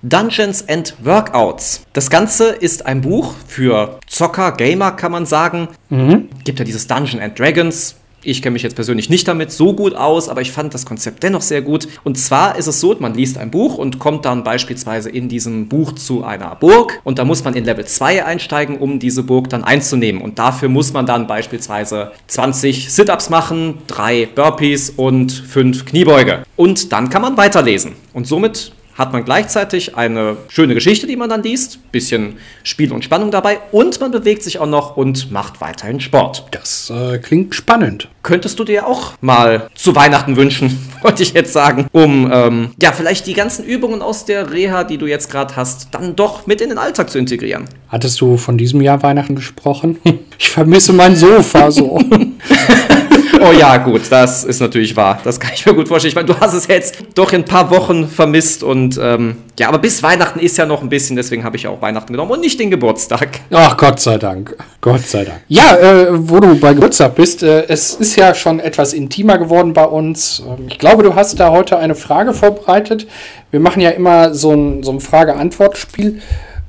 Dungeons 0.02 0.68
and 0.68 0.94
Workouts. 1.02 1.84
Das 1.92 2.10
Ganze 2.10 2.50
ist 2.50 2.86
ein 2.86 3.00
Buch 3.00 3.34
für 3.48 3.98
Zocker, 4.06 4.52
Gamer, 4.52 4.92
kann 4.92 5.10
man 5.10 5.26
sagen. 5.26 5.66
Mhm. 5.88 6.28
Gibt 6.44 6.60
ja 6.60 6.64
dieses 6.64 6.86
Dungeons 6.86 7.20
and 7.20 7.36
Dragons 7.36 7.96
ich 8.22 8.42
kenne 8.42 8.54
mich 8.54 8.62
jetzt 8.62 8.74
persönlich 8.74 9.08
nicht 9.10 9.26
damit 9.28 9.50
so 9.50 9.72
gut 9.72 9.94
aus, 9.94 10.28
aber 10.28 10.40
ich 10.40 10.52
fand 10.52 10.74
das 10.74 10.86
Konzept 10.86 11.22
dennoch 11.22 11.42
sehr 11.42 11.62
gut. 11.62 11.88
Und 12.04 12.18
zwar 12.18 12.56
ist 12.56 12.66
es 12.66 12.80
so, 12.80 12.94
man 12.98 13.14
liest 13.14 13.38
ein 13.38 13.50
Buch 13.50 13.78
und 13.78 13.98
kommt 13.98 14.24
dann 14.24 14.44
beispielsweise 14.44 15.10
in 15.10 15.28
diesem 15.28 15.68
Buch 15.68 15.92
zu 15.92 16.24
einer 16.24 16.54
Burg 16.56 17.00
und 17.04 17.18
da 17.18 17.24
muss 17.24 17.44
man 17.44 17.54
in 17.54 17.64
Level 17.64 17.84
2 17.84 18.24
einsteigen, 18.24 18.78
um 18.78 18.98
diese 18.98 19.22
Burg 19.22 19.48
dann 19.48 19.64
einzunehmen. 19.64 20.20
Und 20.20 20.38
dafür 20.38 20.68
muss 20.68 20.92
man 20.92 21.06
dann 21.06 21.26
beispielsweise 21.26 22.12
20 22.26 22.92
Sit-ups 22.92 23.30
machen, 23.30 23.78
drei 23.86 24.26
Burpees 24.26 24.90
und 24.90 25.32
fünf 25.32 25.84
Kniebeuge. 25.84 26.44
Und 26.56 26.92
dann 26.92 27.10
kann 27.10 27.22
man 27.22 27.36
weiterlesen. 27.36 27.92
Und 28.12 28.26
somit 28.26 28.72
hat 29.00 29.14
man 29.14 29.24
gleichzeitig 29.24 29.96
eine 29.96 30.36
schöne 30.48 30.74
Geschichte, 30.74 31.06
die 31.06 31.16
man 31.16 31.30
dann 31.30 31.42
liest, 31.42 31.90
bisschen 31.90 32.36
Spiel 32.62 32.92
und 32.92 33.02
Spannung 33.02 33.30
dabei 33.30 33.58
und 33.72 33.98
man 33.98 34.10
bewegt 34.10 34.42
sich 34.42 34.58
auch 34.58 34.66
noch 34.66 34.96
und 34.96 35.32
macht 35.32 35.62
weiterhin 35.62 36.00
Sport. 36.00 36.44
Das 36.50 36.92
äh, 36.94 37.18
klingt 37.18 37.54
spannend. 37.54 38.08
Könntest 38.22 38.58
du 38.58 38.64
dir 38.64 38.86
auch 38.86 39.14
mal 39.22 39.68
zu 39.74 39.96
Weihnachten 39.96 40.36
wünschen, 40.36 40.78
wollte 41.02 41.22
ich 41.22 41.32
jetzt 41.32 41.54
sagen, 41.54 41.86
um 41.92 42.30
ähm, 42.30 42.70
ja 42.80 42.92
vielleicht 42.92 43.26
die 43.26 43.32
ganzen 43.32 43.64
Übungen 43.64 44.02
aus 44.02 44.26
der 44.26 44.52
Reha, 44.52 44.84
die 44.84 44.98
du 44.98 45.06
jetzt 45.06 45.30
gerade 45.30 45.56
hast, 45.56 45.88
dann 45.92 46.14
doch 46.14 46.46
mit 46.46 46.60
in 46.60 46.68
den 46.68 46.78
Alltag 46.78 47.08
zu 47.08 47.18
integrieren. 47.18 47.64
Hattest 47.88 48.20
du 48.20 48.36
von 48.36 48.58
diesem 48.58 48.82
Jahr 48.82 49.02
Weihnachten 49.02 49.34
gesprochen? 49.34 49.98
Ich 50.42 50.48
vermisse 50.48 50.94
mein 50.94 51.16
Sofa 51.16 51.70
so. 51.70 51.98
oh 53.48 53.52
ja, 53.52 53.76
gut, 53.78 54.02
das 54.10 54.44
ist 54.44 54.60
natürlich 54.60 54.96
wahr. 54.96 55.20
Das 55.24 55.40
kann 55.40 55.52
ich 55.54 55.64
mir 55.66 55.74
gut 55.74 55.88
vorstellen. 55.88 56.10
Ich 56.10 56.14
meine, 56.14 56.26
du 56.26 56.38
hast 56.38 56.54
es 56.54 56.66
jetzt 56.66 56.98
doch 57.14 57.32
in 57.32 57.42
ein 57.42 57.44
paar 57.44 57.70
Wochen 57.70 58.08
vermisst 58.08 58.62
und 58.62 58.98
ähm, 59.02 59.36
ja, 59.58 59.68
aber 59.68 59.78
bis 59.78 60.02
Weihnachten 60.02 60.38
ist 60.40 60.56
ja 60.58 60.66
noch 60.66 60.82
ein 60.82 60.88
bisschen, 60.88 61.16
deswegen 61.16 61.44
habe 61.44 61.56
ich 61.56 61.66
auch 61.66 61.80
Weihnachten 61.82 62.12
genommen 62.12 62.30
und 62.32 62.40
nicht 62.40 62.58
den 62.60 62.70
Geburtstag. 62.70 63.40
Ach, 63.50 63.76
Gott 63.76 64.00
sei 64.00 64.18
Dank. 64.18 64.56
Gott 64.80 65.00
sei 65.06 65.24
Dank. 65.24 65.40
Ja, 65.48 65.76
äh, 65.76 66.06
wo 66.10 66.40
du 66.40 66.58
bei 66.58 66.74
Geburtstag 66.74 67.14
bist, 67.14 67.42
äh, 67.42 67.64
es 67.68 67.94
ist 67.94 68.16
ja 68.16 68.34
schon 68.34 68.60
etwas 68.60 68.92
intimer 68.92 69.38
geworden 69.38 69.72
bei 69.72 69.84
uns. 69.84 70.42
Ähm, 70.46 70.66
ich 70.68 70.78
glaube, 70.78 71.02
du 71.02 71.14
hast 71.14 71.38
da 71.40 71.50
heute 71.50 71.78
eine 71.78 71.94
Frage 71.94 72.32
vorbereitet. 72.32 73.06
Wir 73.50 73.60
machen 73.60 73.80
ja 73.80 73.90
immer 73.90 74.32
so 74.34 74.52
ein, 74.52 74.82
so 74.82 74.92
ein 74.92 75.00
Frage-Antwort-Spiel 75.00 76.22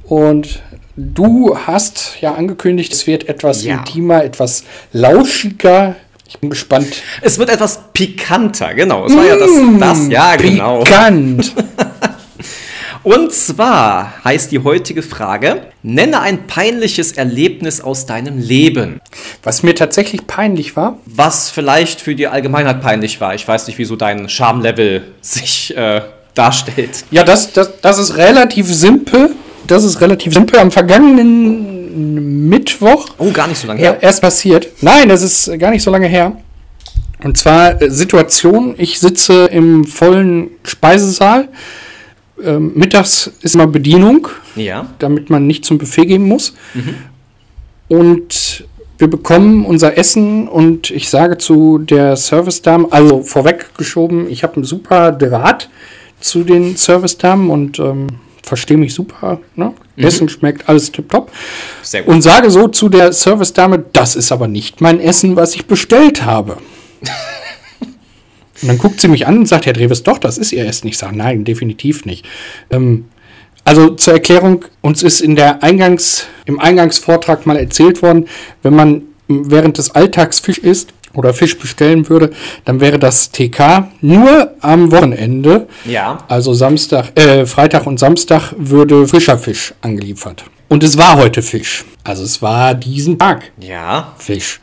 und 0.03 0.61
du 0.97 1.57
hast 1.57 2.15
ja 2.21 2.33
angekündigt, 2.33 2.91
es 2.93 3.07
wird 3.07 3.29
etwas 3.29 3.63
Ja. 3.63 3.77
intimer, 3.77 4.23
etwas 4.23 4.63
lauschiger. 4.93 5.95
Ich 6.31 6.39
bin 6.39 6.49
gespannt. 6.49 6.87
Es 7.21 7.37
wird 7.39 7.49
etwas 7.49 7.91
pikanter, 7.91 8.73
genau. 8.73 9.05
Es 9.05 9.13
war 9.13 9.25
ja 9.25 9.35
das, 9.35 9.49
das 9.79 10.07
ja, 10.07 10.37
genau. 10.37 10.79
Pikant. 10.79 11.53
Und 13.03 13.33
zwar 13.33 14.23
heißt 14.23 14.49
die 14.53 14.59
heutige 14.59 15.03
Frage: 15.03 15.63
Nenne 15.83 16.21
ein 16.21 16.47
peinliches 16.47 17.11
Erlebnis 17.11 17.81
aus 17.81 18.05
deinem 18.05 18.39
Leben. 18.39 19.01
Was 19.43 19.61
mir 19.61 19.75
tatsächlich 19.75 20.25
peinlich 20.25 20.77
war, 20.77 20.99
Was 21.05 21.49
vielleicht 21.49 21.99
für 21.99 22.15
die 22.15 22.27
Allgemeinheit 22.27 22.81
peinlich 22.81 23.19
war. 23.19 23.35
Ich 23.35 23.45
weiß 23.45 23.67
nicht, 23.67 23.77
wieso 23.77 23.97
dein 23.97 24.29
Schamlevel 24.29 25.03
sich 25.19 25.75
äh, 25.75 26.01
darstellt. 26.33 27.03
Ja, 27.11 27.25
das, 27.25 27.51
das, 27.51 27.81
das 27.81 27.99
ist 27.99 28.15
relativ 28.15 28.67
simpel. 28.67 29.31
Das 29.67 29.83
ist 29.83 29.99
relativ 29.99 30.33
simpel. 30.33 30.59
Am 30.59 30.71
vergangenen 30.71 31.80
Mittwoch 31.91 33.07
Oh, 33.17 33.31
gar 33.31 33.47
nicht 33.47 33.59
so 33.59 33.67
lange 33.67 33.79
her. 33.79 33.97
erst 34.01 34.21
passiert. 34.21 34.67
Nein, 34.81 35.09
das 35.09 35.21
ist 35.21 35.57
gar 35.59 35.71
nicht 35.71 35.83
so 35.83 35.91
lange 35.91 36.07
her. 36.07 36.37
Und 37.23 37.37
zwar 37.37 37.81
äh, 37.81 37.89
Situation, 37.91 38.75
ich 38.77 38.99
sitze 38.99 39.45
im 39.45 39.83
vollen 39.85 40.49
Speisesaal. 40.63 41.49
Ähm, 42.43 42.71
mittags 42.75 43.29
ist 43.41 43.53
immer 43.55 43.67
Bedienung, 43.67 44.27
Ja. 44.55 44.87
damit 44.99 45.29
man 45.29 45.45
nicht 45.45 45.63
zum 45.65 45.77
Buffet 45.77 46.05
gehen 46.07 46.23
muss. 46.27 46.53
Und 47.87 48.65
wir 48.97 49.09
bekommen 49.09 49.65
unser 49.65 49.97
Essen 49.97 50.47
und 50.47 50.89
ich 50.91 51.09
sage 51.09 51.37
zu 51.37 51.77
der 51.79 52.15
Service-Dame, 52.15 52.87
also 52.91 53.21
vorweggeschoben, 53.23 54.29
ich 54.29 54.43
habe 54.43 54.55
einen 54.55 54.63
super 54.63 55.11
Draht 55.11 55.69
zu 56.19 56.43
den 56.43 56.77
Service-Damen 56.77 57.49
und 57.49 57.79
ähm, 57.79 58.07
verstehe 58.43 58.77
mich 58.77 58.93
super. 58.93 59.39
Ne? 59.55 59.73
Essen 59.97 60.29
schmeckt 60.29 60.67
alles 60.67 60.91
tipptopp. 60.91 61.31
Sehr 61.83 62.03
gut. 62.03 62.13
Und 62.13 62.21
sage 62.21 62.49
so 62.49 62.67
zu 62.67 62.89
der 62.89 63.13
Service-Dame, 63.13 63.85
das 63.93 64.15
ist 64.15 64.31
aber 64.31 64.47
nicht 64.47 64.81
mein 64.81 64.99
Essen, 64.99 65.35
was 65.35 65.55
ich 65.55 65.65
bestellt 65.65 66.25
habe. 66.25 66.57
und 68.61 68.67
dann 68.67 68.77
guckt 68.77 68.99
sie 69.01 69.07
mich 69.07 69.27
an 69.27 69.39
und 69.39 69.45
sagt, 69.47 69.65
Herr 69.65 69.73
Dreves, 69.73 70.03
doch, 70.03 70.17
das 70.17 70.37
ist 70.37 70.51
Ihr 70.51 70.65
Essen. 70.65 70.87
Ich 70.87 70.97
sage, 70.97 71.15
nein, 71.15 71.43
definitiv 71.43 72.05
nicht. 72.05 72.25
Ähm, 72.69 73.05
also 73.63 73.89
zur 73.91 74.13
Erklärung, 74.13 74.65
uns 74.81 75.03
ist 75.03 75.21
in 75.21 75.35
der 75.35 75.63
Eingangs, 75.63 76.25
im 76.45 76.59
Eingangsvortrag 76.59 77.45
mal 77.45 77.57
erzählt 77.57 78.01
worden, 78.01 78.27
wenn 78.63 78.75
man 78.75 79.03
während 79.27 79.77
des 79.77 79.91
Alltags 79.91 80.39
Fisch 80.39 80.57
isst 80.57 80.93
oder 81.13 81.33
Fisch 81.33 81.57
bestellen 81.57 82.07
würde, 82.09 82.31
dann 82.65 82.79
wäre 82.79 82.99
das 82.99 83.31
TK 83.31 83.87
nur 84.01 84.51
am 84.61 84.91
Wochenende, 84.91 85.67
Ja. 85.85 86.19
also 86.27 86.53
Samstag, 86.53 87.17
äh, 87.19 87.45
Freitag 87.45 87.85
und 87.87 87.99
Samstag 87.99 88.53
würde 88.57 89.07
frischer 89.07 89.37
Fisch 89.37 89.73
angeliefert. 89.81 90.43
Und 90.69 90.83
es 90.83 90.97
war 90.97 91.17
heute 91.17 91.41
Fisch. 91.41 91.83
Also 92.03 92.23
es 92.23 92.41
war 92.41 92.73
diesen 92.75 93.19
Tag 93.19 93.51
Ja. 93.59 94.13
Fisch. 94.17 94.59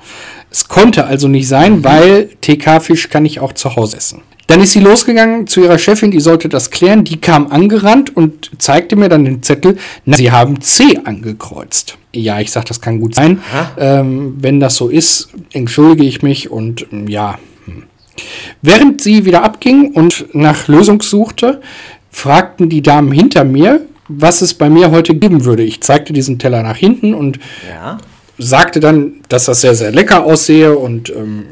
Es 0.51 0.67
konnte 0.67 1.05
also 1.05 1.29
nicht 1.29 1.47
sein, 1.47 1.85
weil 1.85 2.31
TK-Fisch 2.41 3.11
kann 3.11 3.27
ich 3.27 3.41
auch 3.41 3.53
zu 3.53 3.77
Hause 3.77 3.99
essen. 3.99 4.23
Dann 4.49 4.63
ist 4.63 4.73
sie 4.73 4.81
losgegangen 4.81 5.47
zu 5.47 5.61
ihrer 5.63 5.79
Chefin, 5.79 6.11
die 6.11 6.21
sollte 6.21 6.49
das 6.49 6.71
klären. 6.71 7.05
Die 7.05 7.21
kam 7.21 7.49
angerannt 7.53 8.17
und 8.17 8.51
zeigte 8.59 8.97
mir 8.97 9.09
dann 9.11 9.25
den 9.27 9.43
Zettel. 9.43 9.77
Na, 10.07 10.17
sie 10.17 10.33
haben 10.33 10.61
C 10.63 10.99
angekreuzt. 11.05 11.99
Ja, 12.15 12.41
ich 12.41 12.51
sag, 12.51 12.65
das 12.65 12.81
kann 12.81 12.99
gut 12.99 13.15
sein. 13.15 13.41
Ähm, 13.79 14.37
wenn 14.41 14.59
das 14.59 14.77
so 14.77 14.89
ist, 14.89 15.29
entschuldige 15.53 16.09
ich 16.09 16.23
mich 16.23 16.51
und 16.51 16.87
ähm, 16.91 17.07
ja. 17.09 17.39
hm. 17.67 17.83
Während 18.63 19.03
sie 19.03 19.27
wieder 19.27 19.45
abging 19.45 19.93
und 19.93 20.35
nach 20.35 20.67
Lösung 20.67 21.03
suchte, 21.03 21.61
fragten 22.11 22.71
die 22.71 22.81
Damen 22.83 23.13
hinter 23.13 23.45
mir, 23.45 23.83
was 24.09 24.41
es 24.41 24.55
bei 24.55 24.71
mir 24.71 24.91
heute 24.91 25.15
geben 25.15 25.45
würde. 25.45 25.63
Ich 25.63 25.83
zeigte 25.83 26.15
diesen 26.15 26.39
Teller 26.39 26.63
nach 26.63 26.77
hinten 26.79 27.13
und 27.13 27.39
Ja. 27.71 27.99
sagte 28.39 28.81
dann, 28.81 29.17
dass 29.29 29.45
das 29.45 29.61
sehr, 29.61 29.75
sehr 29.75 29.93
lecker 29.93 30.25
aussehe 30.25 30.75
und 30.79 31.11
ähm, 31.11 31.45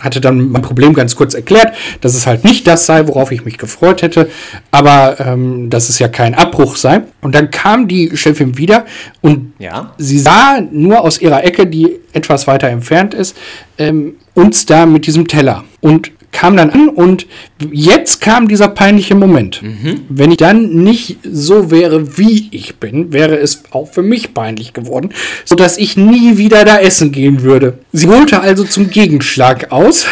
hatte 0.00 0.20
dann 0.20 0.50
mein 0.50 0.62
Problem 0.62 0.94
ganz 0.94 1.16
kurz 1.16 1.34
erklärt, 1.34 1.74
dass 2.00 2.14
es 2.14 2.26
halt 2.26 2.44
nicht 2.44 2.66
das 2.66 2.86
sei, 2.86 3.06
worauf 3.06 3.32
ich 3.32 3.44
mich 3.44 3.58
gefreut 3.58 4.02
hätte, 4.02 4.28
aber 4.70 5.16
ähm, 5.20 5.70
dass 5.70 5.88
es 5.88 5.98
ja 5.98 6.08
kein 6.08 6.34
Abbruch 6.34 6.76
sei. 6.76 7.02
Und 7.22 7.34
dann 7.34 7.50
kam 7.50 7.88
die 7.88 8.16
Chefin 8.16 8.58
wieder 8.58 8.84
und 9.22 9.52
Ja. 9.58 9.94
sie 9.98 10.18
sah 10.18 10.60
nur 10.70 11.00
aus 11.00 11.20
ihrer 11.20 11.44
Ecke, 11.44 11.66
die 11.66 11.96
etwas 12.12 12.46
weiter 12.46 12.68
entfernt 12.68 13.14
ist, 13.14 13.36
ähm, 13.78 14.14
uns 14.34 14.66
da 14.66 14.86
mit 14.86 15.06
diesem 15.06 15.26
Teller 15.28 15.64
und 15.80 16.12
kam 16.36 16.54
dann 16.54 16.68
an 16.68 16.90
und 16.90 17.26
jetzt 17.72 18.20
kam 18.20 18.46
dieser 18.46 18.68
peinliche 18.68 19.14
Moment. 19.14 19.62
Wenn 20.10 20.30
ich 20.30 20.36
dann 20.36 20.84
nicht 20.84 21.16
so 21.22 21.70
wäre, 21.70 22.18
wie 22.18 22.48
ich 22.50 22.76
bin, 22.76 23.10
wäre 23.10 23.38
es 23.38 23.62
auch 23.70 23.90
für 23.90 24.02
mich 24.02 24.34
peinlich 24.34 24.74
geworden, 24.74 25.14
sodass 25.46 25.78
ich 25.78 25.96
nie 25.96 26.36
wieder 26.36 26.66
da 26.66 26.78
essen 26.78 27.10
gehen 27.10 27.40
würde. 27.40 27.78
Sie 27.92 28.06
holte 28.06 28.40
also 28.40 28.64
zum 28.64 28.90
Gegenschlag 28.90 29.72
aus 29.72 30.04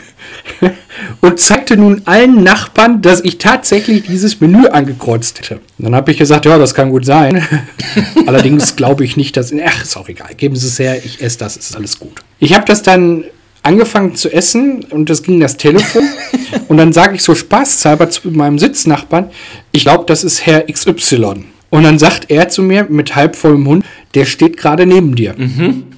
und 1.20 1.38
zeigte 1.38 1.76
nun 1.76 2.00
allen 2.06 2.42
Nachbarn, 2.42 3.02
dass 3.02 3.20
ich 3.20 3.36
tatsächlich 3.36 4.04
dieses 4.04 4.40
Menü 4.40 4.68
angekreuzt 4.68 5.40
hätte. 5.40 5.56
Und 5.78 5.84
dann 5.84 5.94
habe 5.94 6.10
ich 6.10 6.16
gesagt, 6.16 6.46
ja, 6.46 6.56
das 6.56 6.74
kann 6.74 6.88
gut 6.88 7.04
sein. 7.04 7.46
Allerdings 8.26 8.76
glaube 8.76 9.04
ich 9.04 9.18
nicht, 9.18 9.36
dass... 9.36 9.52
Ach, 9.52 9.82
ist 9.82 9.94
auch 9.98 10.08
egal. 10.08 10.30
Geben 10.34 10.56
Sie 10.56 10.68
es 10.68 10.78
her, 10.78 11.04
ich 11.04 11.20
esse 11.20 11.36
das, 11.36 11.58
ist 11.58 11.76
alles 11.76 11.98
gut. 11.98 12.22
Ich 12.38 12.54
habe 12.54 12.64
das 12.64 12.82
dann 12.82 13.24
angefangen 13.64 14.14
zu 14.14 14.32
essen 14.32 14.84
und 14.90 15.10
es 15.10 15.22
ging 15.22 15.40
das 15.40 15.56
Telefon. 15.56 16.04
und 16.68 16.76
dann 16.76 16.92
sage 16.92 17.16
ich 17.16 17.22
so 17.22 17.34
spaßhalber 17.34 18.10
zu 18.10 18.30
meinem 18.30 18.58
Sitznachbarn, 18.58 19.30
ich 19.72 19.82
glaube, 19.82 20.04
das 20.06 20.22
ist 20.22 20.46
Herr 20.46 20.66
XY. 20.66 21.46
Und 21.70 21.82
dann 21.82 21.98
sagt 21.98 22.30
er 22.30 22.48
zu 22.48 22.62
mir 22.62 22.86
mit 22.88 23.16
halbvollem 23.16 23.62
Mund, 23.62 23.84
der 24.14 24.26
steht 24.26 24.56
gerade 24.56 24.86
neben 24.86 25.16
dir. 25.16 25.34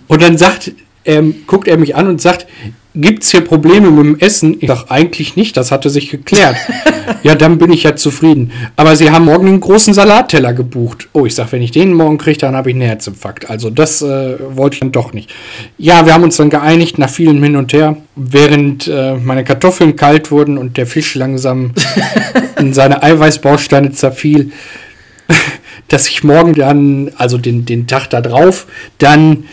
Und 0.08 0.22
dann 0.22 0.38
sagt, 0.38 0.72
ähm, 1.04 1.34
guckt 1.46 1.68
er 1.68 1.76
mich 1.76 1.94
an 1.94 2.08
und 2.08 2.20
sagt, 2.20 2.46
gibt 2.96 3.22
es 3.22 3.30
hier 3.30 3.42
Probleme 3.42 3.90
mit 3.90 4.04
dem 4.04 4.18
Essen? 4.18 4.56
Ich 4.60 4.68
sage, 4.68 4.90
eigentlich 4.90 5.36
nicht, 5.36 5.56
das 5.56 5.70
hatte 5.70 5.90
sich 5.90 6.10
geklärt. 6.10 6.56
ja, 7.22 7.34
dann 7.34 7.58
bin 7.58 7.72
ich 7.72 7.84
ja 7.84 7.94
zufrieden. 7.94 8.52
Aber 8.74 8.96
sie 8.96 9.10
haben 9.10 9.26
morgen 9.26 9.46
einen 9.46 9.60
großen 9.60 9.94
Salatteller 9.94 10.52
gebucht. 10.52 11.08
Oh, 11.12 11.26
ich 11.26 11.34
sage, 11.34 11.52
wenn 11.52 11.62
ich 11.62 11.70
den 11.70 11.92
morgen 11.92 12.18
kriege, 12.18 12.38
dann 12.38 12.56
habe 12.56 12.70
ich 12.70 12.74
einen 12.74 12.86
Herzinfarkt. 12.86 13.50
Also 13.50 13.70
das 13.70 14.02
äh, 14.02 14.36
wollte 14.56 14.74
ich 14.74 14.80
dann 14.80 14.92
doch 14.92 15.12
nicht. 15.12 15.32
Ja, 15.78 16.06
wir 16.06 16.14
haben 16.14 16.24
uns 16.24 16.36
dann 16.36 16.50
geeinigt 16.50 16.98
nach 16.98 17.10
vielem 17.10 17.42
Hin 17.42 17.56
und 17.56 17.72
Her, 17.72 17.96
während 18.16 18.88
äh, 18.88 19.14
meine 19.14 19.44
Kartoffeln 19.44 19.96
kalt 19.96 20.30
wurden 20.30 20.58
und 20.58 20.76
der 20.76 20.86
Fisch 20.86 21.14
langsam 21.14 21.72
in 22.58 22.74
seine 22.74 23.02
Eiweißbausteine 23.02 23.92
zerfiel 23.92 24.52
dass 25.88 26.08
ich 26.08 26.24
morgen 26.24 26.54
dann, 26.54 27.12
also 27.16 27.38
den, 27.38 27.64
den 27.64 27.86
Tag 27.86 28.08
da 28.08 28.20
drauf, 28.20 28.66
dann, 28.98 29.44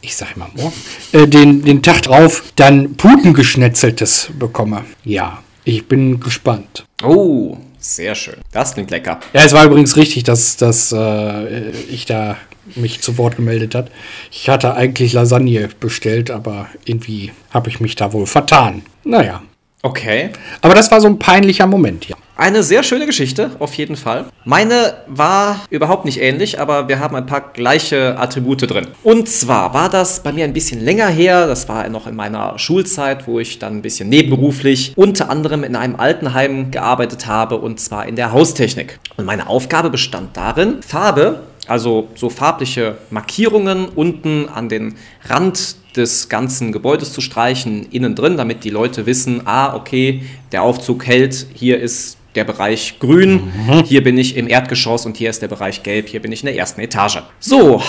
ich 0.00 0.16
sag 0.16 0.36
immer 0.36 0.50
morgen, 0.54 0.74
äh, 1.12 1.26
den, 1.26 1.62
den 1.62 1.82
Tag 1.82 2.02
drauf, 2.02 2.44
dann 2.56 2.94
Putengeschnetzeltes 2.96 4.30
bekomme. 4.38 4.84
Ja, 5.04 5.42
ich 5.64 5.86
bin 5.86 6.20
gespannt. 6.20 6.86
Oh, 7.02 7.56
sehr 7.78 8.14
schön. 8.14 8.36
Das 8.52 8.74
klingt 8.74 8.90
lecker. 8.90 9.20
Ja, 9.32 9.42
es 9.44 9.52
war 9.52 9.64
übrigens 9.64 9.96
richtig, 9.96 10.24
dass, 10.24 10.56
dass 10.56 10.92
äh, 10.92 11.70
ich 11.70 12.06
da 12.06 12.36
mich 12.76 13.00
zu 13.00 13.18
Wort 13.18 13.36
gemeldet 13.36 13.74
hat. 13.74 13.90
Ich 14.30 14.48
hatte 14.48 14.74
eigentlich 14.74 15.12
Lasagne 15.12 15.68
bestellt, 15.80 16.30
aber 16.30 16.68
irgendwie 16.84 17.32
habe 17.50 17.68
ich 17.68 17.80
mich 17.80 17.96
da 17.96 18.12
wohl 18.12 18.26
vertan. 18.26 18.82
Naja. 19.04 19.42
Okay. 19.82 20.30
Aber 20.60 20.74
das 20.74 20.90
war 20.90 21.00
so 21.00 21.08
ein 21.08 21.18
peinlicher 21.18 21.66
Moment, 21.66 22.06
ja. 22.06 22.16
Eine 22.40 22.62
sehr 22.62 22.82
schöne 22.82 23.04
Geschichte, 23.04 23.50
auf 23.58 23.74
jeden 23.74 23.96
Fall. 23.96 24.24
Meine 24.46 24.94
war 25.06 25.60
überhaupt 25.68 26.06
nicht 26.06 26.22
ähnlich, 26.22 26.58
aber 26.58 26.88
wir 26.88 26.98
haben 26.98 27.14
ein 27.14 27.26
paar 27.26 27.52
gleiche 27.52 28.18
Attribute 28.18 28.62
drin. 28.62 28.86
Und 29.02 29.28
zwar 29.28 29.74
war 29.74 29.90
das 29.90 30.22
bei 30.22 30.32
mir 30.32 30.44
ein 30.44 30.54
bisschen 30.54 30.80
länger 30.82 31.08
her, 31.08 31.46
das 31.46 31.68
war 31.68 31.86
noch 31.90 32.06
in 32.06 32.16
meiner 32.16 32.58
Schulzeit, 32.58 33.28
wo 33.28 33.40
ich 33.40 33.58
dann 33.58 33.74
ein 33.74 33.82
bisschen 33.82 34.08
nebenberuflich 34.08 34.94
unter 34.96 35.28
anderem 35.28 35.64
in 35.64 35.76
einem 35.76 35.96
Altenheim 35.96 36.70
gearbeitet 36.70 37.26
habe 37.26 37.58
und 37.58 37.78
zwar 37.78 38.06
in 38.06 38.16
der 38.16 38.32
Haustechnik. 38.32 38.98
Und 39.18 39.26
meine 39.26 39.46
Aufgabe 39.46 39.90
bestand 39.90 40.34
darin, 40.34 40.80
Farbe, 40.80 41.42
also 41.66 42.08
so 42.14 42.30
farbliche 42.30 42.96
Markierungen 43.10 43.86
unten 43.86 44.48
an 44.48 44.70
den 44.70 44.94
Rand 45.28 45.76
des 45.94 46.30
ganzen 46.30 46.72
Gebäudes 46.72 47.12
zu 47.12 47.20
streichen, 47.20 47.86
innen 47.90 48.14
drin, 48.14 48.38
damit 48.38 48.64
die 48.64 48.70
Leute 48.70 49.04
wissen, 49.04 49.42
ah, 49.44 49.74
okay, 49.74 50.22
der 50.52 50.62
Aufzug 50.62 51.06
hält, 51.06 51.46
hier 51.52 51.78
ist 51.78 52.16
der 52.34 52.44
Bereich 52.44 52.98
grün, 53.00 53.84
hier 53.86 54.02
bin 54.04 54.16
ich 54.18 54.36
im 54.36 54.48
Erdgeschoss 54.48 55.06
und 55.06 55.16
hier 55.16 55.30
ist 55.30 55.42
der 55.42 55.48
Bereich 55.48 55.82
gelb, 55.82 56.08
hier 56.08 56.20
bin 56.22 56.32
ich 56.32 56.42
in 56.42 56.46
der 56.46 56.56
ersten 56.56 56.80
Etage. 56.80 57.22
So, 57.38 57.82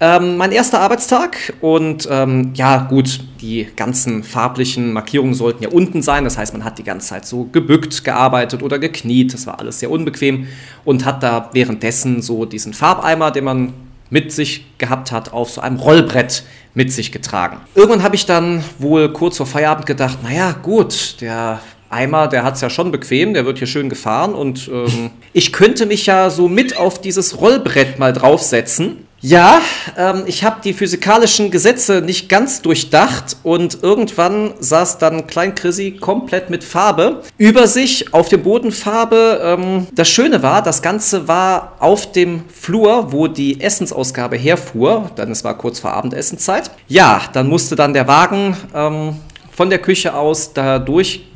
Ähm, 0.00 0.36
mein 0.36 0.50
erster 0.50 0.80
Arbeitstag 0.80 1.54
und 1.60 2.08
ähm, 2.10 2.50
ja, 2.54 2.78
gut, 2.78 3.20
die 3.40 3.68
ganzen 3.76 4.24
farblichen 4.24 4.92
Markierungen 4.92 5.34
sollten 5.34 5.62
ja 5.62 5.70
unten 5.70 6.02
sein. 6.02 6.24
Das 6.24 6.36
heißt, 6.36 6.52
man 6.52 6.64
hat 6.64 6.78
die 6.78 6.82
ganze 6.82 7.08
Zeit 7.08 7.24
so 7.26 7.44
gebückt 7.44 8.04
gearbeitet 8.04 8.62
oder 8.62 8.80
gekniet. 8.80 9.32
Das 9.32 9.46
war 9.46 9.60
alles 9.60 9.78
sehr 9.78 9.90
unbequem 9.90 10.48
und 10.84 11.04
hat 11.04 11.22
da 11.22 11.48
währenddessen 11.52 12.22
so 12.22 12.44
diesen 12.44 12.74
Farbeimer, 12.74 13.30
den 13.30 13.44
man 13.44 13.72
mit 14.10 14.32
sich 14.32 14.66
gehabt 14.78 15.12
hat, 15.12 15.32
auf 15.32 15.50
so 15.50 15.60
einem 15.60 15.78
Rollbrett 15.78 16.42
mit 16.74 16.92
sich 16.92 17.12
getragen. 17.12 17.58
Irgendwann 17.76 18.02
habe 18.02 18.16
ich 18.16 18.26
dann 18.26 18.64
wohl 18.78 19.12
kurz 19.12 19.36
vor 19.36 19.46
Feierabend 19.46 19.86
gedacht, 19.86 20.18
naja 20.24 20.52
gut, 20.60 21.20
der 21.20 21.60
Eimer, 21.90 22.28
der 22.28 22.44
hat 22.44 22.56
es 22.56 22.60
ja 22.60 22.70
schon 22.70 22.90
bequem, 22.90 23.34
der 23.34 23.46
wird 23.46 23.58
hier 23.58 23.66
schön 23.66 23.88
gefahren 23.88 24.34
und 24.34 24.68
ähm, 24.68 25.10
ich 25.32 25.52
könnte 25.52 25.86
mich 25.86 26.06
ja 26.06 26.30
so 26.30 26.48
mit 26.48 26.76
auf 26.76 27.00
dieses 27.00 27.40
Rollbrett 27.40 27.98
mal 27.98 28.12
draufsetzen. 28.12 29.06
Ja, 29.26 29.62
ähm, 29.96 30.24
ich 30.26 30.44
habe 30.44 30.60
die 30.62 30.74
physikalischen 30.74 31.50
Gesetze 31.50 32.02
nicht 32.02 32.28
ganz 32.28 32.60
durchdacht 32.60 33.38
und 33.42 33.82
irgendwann 33.82 34.52
saß 34.60 34.98
dann 34.98 35.26
Klein 35.26 35.54
Chrissy 35.54 35.92
komplett 35.92 36.50
mit 36.50 36.62
Farbe 36.62 37.22
über 37.38 37.66
sich 37.66 38.12
auf 38.12 38.28
dem 38.28 38.42
Boden 38.42 38.70
Farbe. 38.70 39.40
Ähm, 39.42 39.86
das 39.94 40.10
Schöne 40.10 40.42
war, 40.42 40.60
das 40.60 40.82
Ganze 40.82 41.26
war 41.26 41.76
auf 41.78 42.12
dem 42.12 42.42
Flur, 42.52 43.12
wo 43.12 43.26
die 43.26 43.62
Essensausgabe 43.62 44.36
herfuhr, 44.36 45.10
dann 45.16 45.30
es 45.30 45.42
war 45.42 45.56
kurz 45.56 45.80
vor 45.80 45.94
Abendessenzeit. 45.94 46.70
Ja, 46.88 47.22
dann 47.32 47.48
musste 47.48 47.76
dann 47.76 47.94
der 47.94 48.06
Wagen 48.06 48.54
ähm, 48.74 49.16
von 49.56 49.70
der 49.70 49.78
Küche 49.78 50.12
aus 50.12 50.52
da 50.52 50.78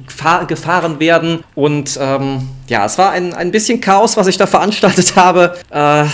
durchgefahren 0.09 1.00
werden. 1.00 1.45
Und 1.55 1.99
ähm, 2.00 2.49
ja, 2.69 2.85
es 2.85 2.99
war 2.99 3.11
ein, 3.11 3.35
ein 3.35 3.50
bisschen 3.50 3.81
Chaos, 3.81 4.17
was 4.17 4.27
ich 4.27 4.37
da 4.37 4.47
veranstaltet 4.47 5.17
habe. 5.17 5.57
Äh, 5.71 6.05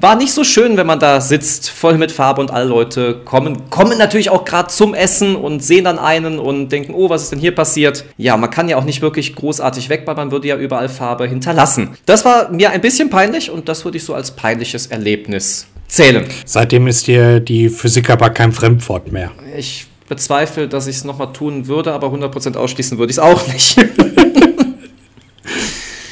war 0.00 0.16
nicht 0.16 0.32
so 0.32 0.44
schön, 0.44 0.76
wenn 0.76 0.86
man 0.86 0.98
da 0.98 1.20
sitzt, 1.20 1.70
voll 1.70 1.96
mit 1.96 2.12
Farbe 2.12 2.40
und 2.40 2.50
alle 2.50 2.66
Leute 2.66 3.22
kommen, 3.24 3.70
kommen 3.70 3.96
natürlich 3.96 4.28
auch 4.28 4.44
gerade 4.44 4.68
zum 4.68 4.92
Essen 4.92 5.34
und 5.34 5.62
sehen 5.62 5.84
dann 5.84 5.98
einen 5.98 6.38
und 6.38 6.70
denken, 6.70 6.92
oh, 6.94 7.08
was 7.08 7.22
ist 7.22 7.32
denn 7.32 7.38
hier 7.38 7.54
passiert? 7.54 8.04
Ja, 8.18 8.36
man 8.36 8.50
kann 8.50 8.68
ja 8.68 8.76
auch 8.76 8.84
nicht 8.84 9.00
wirklich 9.00 9.34
großartig 9.34 9.88
weg, 9.88 10.02
weil 10.04 10.16
man 10.16 10.30
würde 10.30 10.48
ja 10.48 10.56
überall 10.56 10.88
Farbe 10.90 11.26
hinterlassen. 11.26 11.96
Das 12.04 12.24
war 12.24 12.50
mir 12.50 12.70
ein 12.70 12.82
bisschen 12.82 13.08
peinlich 13.08 13.50
und 13.50 13.68
das 13.68 13.84
würde 13.84 13.96
ich 13.96 14.04
so 14.04 14.14
als 14.14 14.32
peinliches 14.32 14.88
Erlebnis 14.88 15.68
zählen. 15.86 16.26
Seitdem 16.44 16.86
ist 16.86 17.06
dir 17.06 17.40
die 17.40 17.70
Physik 17.70 18.10
aber 18.10 18.28
kein 18.30 18.52
Fremdwort 18.52 19.10
mehr. 19.10 19.30
Ich 19.56 19.86
bezweifle, 20.14 20.68
dass 20.68 20.86
ich 20.86 20.96
es 20.96 21.04
nochmal 21.04 21.32
tun 21.32 21.66
würde, 21.66 21.92
aber 21.92 22.06
100% 22.06 22.56
ausschließen 22.56 22.98
würde 22.98 23.10
ich 23.10 23.16
es 23.16 23.18
auch 23.18 23.46
nicht. 23.48 23.76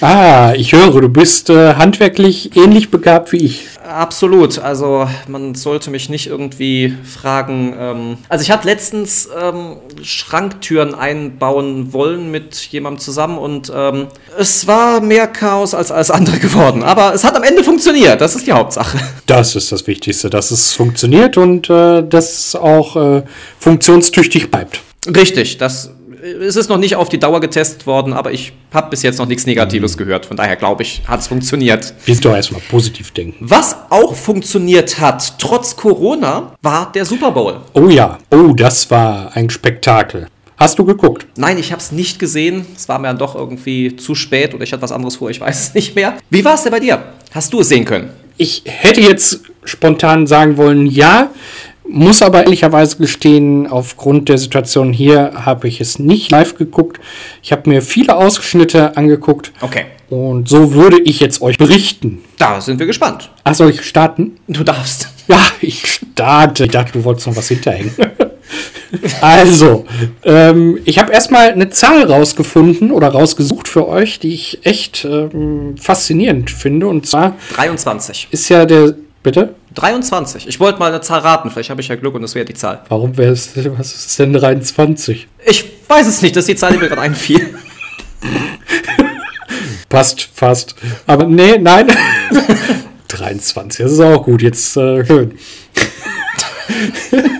ah, 0.02 0.52
ich 0.54 0.72
höre, 0.72 1.00
du 1.00 1.08
bist 1.08 1.48
äh, 1.50 1.74
handwerklich 1.74 2.56
ähnlich 2.56 2.90
begabt 2.90 3.32
wie 3.32 3.38
ich. 3.38 3.66
Absolut. 3.86 4.58
Also 4.58 5.08
man 5.28 5.54
sollte 5.54 5.90
mich 5.90 6.08
nicht 6.08 6.26
irgendwie 6.26 6.94
fragen. 7.04 7.74
Ähm, 7.78 8.18
also 8.28 8.42
ich 8.42 8.50
hatte 8.50 8.66
letztens 8.66 9.28
ähm, 9.40 9.76
Schranktüren 10.02 10.94
einbauen 10.94 11.92
wollen 11.92 12.30
mit 12.30 12.56
jemandem 12.70 13.00
zusammen 13.00 13.38
und 13.38 13.72
ähm, 13.74 14.08
es 14.38 14.66
war 14.66 15.00
mehr 15.00 15.26
Chaos 15.26 15.74
als 15.74 15.90
alles 15.90 16.10
andere 16.10 16.38
geworden. 16.38 16.82
Aber 16.82 17.14
es 17.14 17.24
hat 17.24 17.36
am 17.36 17.42
Ende 17.42 17.64
funktioniert. 17.64 18.20
Das 18.20 18.34
ist 18.34 18.46
die 18.46 18.52
Hauptsache. 18.52 18.98
Das 19.26 19.56
ist 19.56 19.72
das 19.72 19.86
Wichtigste, 19.86 20.30
dass 20.30 20.50
es 20.50 20.72
funktioniert 20.72 21.36
und 21.36 21.70
äh, 21.70 22.02
dass 22.02 22.48
es 22.48 22.56
auch 22.56 22.96
äh, 22.96 23.22
funktionstüchtig 23.58 24.50
bleibt. 24.50 24.80
Richtig. 25.06 25.58
Das 25.58 25.90
es 26.22 26.54
ist 26.54 26.68
noch 26.68 26.78
nicht 26.78 26.94
auf 26.94 27.08
die 27.08 27.18
Dauer 27.18 27.40
getestet 27.40 27.86
worden, 27.86 28.12
aber 28.12 28.32
ich 28.32 28.52
habe 28.72 28.90
bis 28.90 29.02
jetzt 29.02 29.18
noch 29.18 29.26
nichts 29.26 29.44
Negatives 29.44 29.94
mhm. 29.96 29.98
gehört. 29.98 30.26
Von 30.26 30.36
daher 30.36 30.56
glaube 30.56 30.82
ich, 30.82 31.02
hat 31.06 31.20
es 31.20 31.26
funktioniert. 31.26 31.92
Wir 32.04 32.14
sind 32.14 32.24
doch 32.24 32.34
erstmal 32.34 32.60
positiv 32.60 33.10
denken. 33.10 33.38
Was 33.40 33.76
auch 33.90 34.14
funktioniert 34.14 35.00
hat, 35.00 35.38
trotz 35.38 35.74
Corona, 35.74 36.54
war 36.62 36.92
der 36.92 37.04
Super 37.04 37.32
Bowl. 37.32 37.56
Oh 37.74 37.88
ja, 37.88 38.18
oh, 38.30 38.52
das 38.54 38.90
war 38.90 39.34
ein 39.36 39.50
Spektakel. 39.50 40.28
Hast 40.56 40.78
du 40.78 40.84
geguckt? 40.84 41.26
Nein, 41.36 41.58
ich 41.58 41.72
habe 41.72 41.82
es 41.82 41.90
nicht 41.90 42.20
gesehen. 42.20 42.66
Es 42.76 42.88
war 42.88 43.00
mir 43.00 43.08
dann 43.08 43.18
doch 43.18 43.34
irgendwie 43.34 43.96
zu 43.96 44.14
spät 44.14 44.54
oder 44.54 44.62
ich 44.62 44.72
hatte 44.72 44.82
was 44.82 44.92
anderes 44.92 45.16
vor, 45.16 45.28
ich 45.28 45.40
weiß 45.40 45.60
es 45.60 45.74
nicht 45.74 45.96
mehr. 45.96 46.14
Wie 46.30 46.44
war 46.44 46.54
es 46.54 46.62
denn 46.62 46.70
bei 46.70 46.78
dir? 46.78 47.02
Hast 47.32 47.52
du 47.52 47.60
es 47.60 47.68
sehen 47.68 47.84
können? 47.84 48.10
Ich 48.36 48.62
hätte 48.64 49.00
jetzt 49.00 49.40
spontan 49.64 50.26
sagen 50.26 50.56
wollen, 50.56 50.86
ja. 50.86 51.30
Muss 51.94 52.22
aber 52.22 52.44
ehrlicherweise 52.44 52.96
gestehen, 52.96 53.66
aufgrund 53.66 54.30
der 54.30 54.38
Situation 54.38 54.94
hier 54.94 55.32
habe 55.34 55.68
ich 55.68 55.78
es 55.78 55.98
nicht 55.98 56.30
live 56.30 56.56
geguckt. 56.56 56.98
Ich 57.42 57.52
habe 57.52 57.68
mir 57.68 57.82
viele 57.82 58.16
Ausschnitte 58.16 58.96
angeguckt. 58.96 59.52
Okay. 59.60 59.84
Und 60.08 60.48
so 60.48 60.72
würde 60.72 60.98
ich 61.00 61.20
jetzt 61.20 61.42
euch 61.42 61.58
berichten. 61.58 62.24
Da 62.38 62.62
sind 62.62 62.78
wir 62.78 62.86
gespannt. 62.86 63.30
Ach, 63.44 63.54
soll 63.54 63.68
ich 63.68 63.82
starten? 63.82 64.38
Du 64.48 64.64
darfst. 64.64 65.08
Ja, 65.28 65.40
ich 65.60 65.86
starte. 65.86 66.64
Ich 66.64 66.72
dachte, 66.72 66.92
du 66.94 67.04
wolltest 67.04 67.28
noch 67.28 67.36
was 67.36 67.46
hinterhängen. 67.46 67.94
also, 69.20 69.86
ähm, 70.24 70.80
ich 70.84 70.98
habe 70.98 71.12
erstmal 71.12 71.52
eine 71.52 71.70
Zahl 71.70 72.02
rausgefunden 72.10 72.90
oder 72.90 73.08
rausgesucht 73.08 73.68
für 73.68 73.86
euch, 73.86 74.18
die 74.18 74.34
ich 74.34 74.66
echt 74.66 75.04
ähm, 75.04 75.76
faszinierend 75.78 76.50
finde. 76.50 76.88
Und 76.88 77.06
zwar 77.06 77.36
23. 77.54 78.28
Ist 78.32 78.48
ja 78.48 78.64
der. 78.66 78.94
Bitte? 79.22 79.54
23. 79.74 80.48
Ich 80.48 80.58
wollte 80.58 80.78
mal 80.80 80.90
eine 80.90 81.00
Zahl 81.00 81.20
raten, 81.20 81.50
vielleicht 81.50 81.70
habe 81.70 81.80
ich 81.80 81.88
ja 81.88 81.94
Glück 81.94 82.14
und 82.14 82.24
es 82.24 82.34
wäre 82.34 82.44
die 82.44 82.54
Zahl. 82.54 82.82
Warum 82.88 83.16
wäre 83.16 83.32
es, 83.32 83.50
was 83.76 83.94
ist 83.94 84.18
denn 84.18 84.32
23? 84.32 85.28
Ich 85.46 85.64
weiß 85.88 86.06
es 86.08 86.22
nicht, 86.22 86.34
das 86.34 86.42
ist 86.42 86.48
die 86.48 86.56
Zahl, 86.56 86.72
die 86.72 86.78
mir 86.78 86.88
gerade 86.88 87.02
einfiel. 87.02 87.54
Passt, 89.88 90.28
fast. 90.34 90.74
Aber 91.06 91.24
nee, 91.24 91.58
nein. 91.58 91.88
23, 93.08 93.84
das 93.84 93.92
ist 93.92 94.00
auch 94.00 94.24
gut, 94.24 94.42
jetzt 94.42 94.76
äh, 94.76 95.04
schön. 95.04 95.38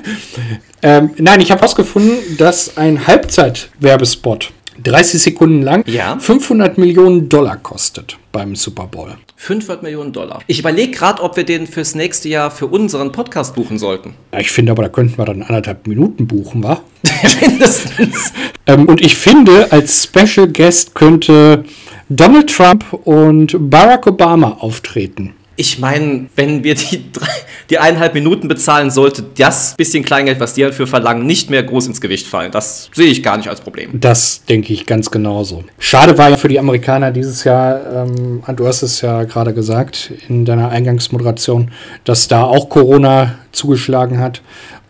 ähm, 0.82 1.10
nein, 1.16 1.40
ich 1.40 1.50
habe 1.50 1.60
herausgefunden, 1.60 2.36
dass 2.36 2.76
ein 2.76 3.06
Halbzeit-Werbespot 3.06 4.52
30 4.82 5.22
Sekunden 5.22 5.62
lang 5.62 5.84
ja? 5.86 6.18
500 6.18 6.78
Millionen 6.78 7.28
Dollar 7.28 7.56
kostet 7.56 8.18
beim 8.32 8.56
Super 8.56 8.86
Bowl. 8.86 9.14
500 9.36 9.82
Millionen 9.82 10.12
Dollar. 10.12 10.40
Ich 10.46 10.60
überlege 10.60 10.92
gerade, 10.92 11.22
ob 11.22 11.36
wir 11.36 11.44
den 11.44 11.66
fürs 11.66 11.94
nächste 11.94 12.28
Jahr 12.28 12.50
für 12.50 12.66
unseren 12.66 13.12
Podcast 13.12 13.54
buchen 13.54 13.78
sollten. 13.78 14.14
Ja, 14.32 14.40
ich 14.40 14.50
finde 14.50 14.72
aber, 14.72 14.84
da 14.84 14.88
könnten 14.88 15.18
wir 15.18 15.24
dann 15.24 15.42
anderthalb 15.42 15.86
Minuten 15.86 16.26
buchen, 16.26 16.62
wa? 16.62 16.80
Mindestens. 17.40 18.32
ähm, 18.66 18.86
und 18.86 19.00
ich 19.00 19.16
finde, 19.16 19.70
als 19.72 20.04
Special 20.04 20.48
Guest 20.48 20.94
könnte 20.94 21.64
Donald 22.08 22.54
Trump 22.54 22.84
und 23.04 23.56
Barack 23.58 24.06
Obama 24.06 24.52
auftreten. 24.60 25.34
Ich 25.56 25.78
meine, 25.78 26.26
wenn 26.34 26.64
wir 26.64 26.74
die, 26.74 27.12
drei, 27.12 27.28
die 27.70 27.78
eineinhalb 27.78 28.14
Minuten 28.14 28.48
bezahlen, 28.48 28.90
sollte 28.90 29.24
das 29.36 29.74
bisschen 29.76 30.04
Kleingeld, 30.04 30.40
was 30.40 30.54
die 30.54 30.62
dafür 30.62 30.86
verlangen, 30.86 31.26
nicht 31.26 31.50
mehr 31.50 31.62
groß 31.62 31.88
ins 31.88 32.00
Gewicht 32.00 32.26
fallen. 32.26 32.50
Das 32.50 32.90
sehe 32.92 33.08
ich 33.08 33.22
gar 33.22 33.36
nicht 33.36 33.48
als 33.48 33.60
Problem. 33.60 33.90
Das 34.00 34.44
denke 34.44 34.72
ich 34.72 34.86
ganz 34.86 35.10
genauso. 35.10 35.64
Schade 35.78 36.16
war 36.16 36.30
ja 36.30 36.36
für 36.36 36.48
die 36.48 36.58
Amerikaner 36.58 37.10
dieses 37.10 37.44
Jahr, 37.44 38.06
ähm, 38.08 38.42
du 38.56 38.66
hast 38.66 38.82
es 38.82 39.00
ja 39.00 39.24
gerade 39.24 39.52
gesagt 39.54 40.12
in 40.28 40.44
deiner 40.44 40.70
Eingangsmoderation, 40.70 41.70
dass 42.04 42.28
da 42.28 42.44
auch 42.44 42.68
Corona 42.68 43.38
zugeschlagen 43.52 44.18
hat 44.18 44.42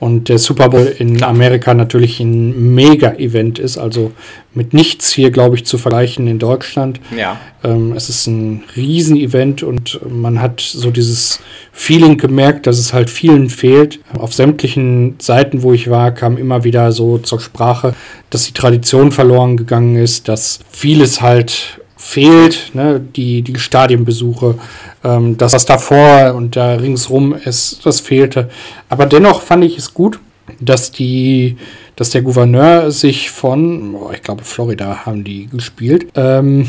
und 0.03 0.29
der 0.29 0.38
Super 0.38 0.68
Bowl 0.68 0.92
in 0.98 1.22
Amerika 1.22 1.75
natürlich 1.75 2.18
ein 2.18 2.75
Mega-Event 2.75 3.61
ist, 3.61 3.79
also 3.79 4.11
mit 4.53 4.75
nichts 4.75 5.12
hier, 5.12 5.31
glaube 5.31 5.55
ich, 5.55 5.64
zu 5.64 5.79
vergleichen 5.79 6.27
in 6.27 6.40
Deutschland. 6.40 6.98
Ja. 7.16 7.38
Ähm, 7.62 7.92
es 7.92 8.09
ist 8.09 8.27
ein 8.27 8.64
Riesen-Event 8.75 9.62
und 9.62 10.01
man 10.11 10.42
hat 10.42 10.61
so 10.61 10.90
dieses 10.90 11.38
Feeling 11.70 12.18
gemerkt, 12.18 12.66
dass 12.66 12.81
es 12.81 12.92
halt 12.92 13.11
vielen 13.11 13.48
fehlt. 13.48 14.01
Auf 14.18 14.35
sämtlichen 14.35 15.14
Seiten, 15.20 15.62
wo 15.62 15.72
ich 15.72 15.88
war, 15.88 16.11
kam 16.11 16.37
immer 16.37 16.64
wieder 16.64 16.90
so 16.90 17.18
zur 17.18 17.38
Sprache, 17.38 17.94
dass 18.31 18.44
die 18.44 18.55
Tradition 18.55 19.12
verloren 19.12 19.57
gegangen 19.57 19.94
ist, 19.94 20.27
dass 20.27 20.59
vieles 20.70 21.20
halt 21.20 21.81
fehlt, 22.05 22.75
ne? 22.75 23.01
die, 23.01 23.43
die 23.43 23.59
Stadienbesuche, 23.59 24.59
ähm, 25.05 25.38
das, 25.38 25.53
was 25.53 25.65
davor 25.65 26.35
und 26.35 26.57
da 26.57 26.75
ringsrum 26.75 27.33
ist, 27.33 27.87
das 27.87 28.01
fehlte. 28.01 28.51
Aber 28.88 29.07
dennoch 29.07 29.41
fand 29.41 29.65
ich 29.65 29.79
es 29.79 29.95
gut, 29.95 30.19
dass 30.61 30.91
die, 30.91 31.57
dass 31.97 32.11
der 32.11 32.23
Gouverneur 32.23 32.91
sich 32.91 33.31
von, 33.31 33.95
oh, 33.95 34.11
ich 34.12 34.23
glaube 34.23 34.43
Florida 34.45 35.07
haben 35.07 35.23
die 35.25 35.47
gespielt, 35.47 36.09
ähm, 36.17 36.69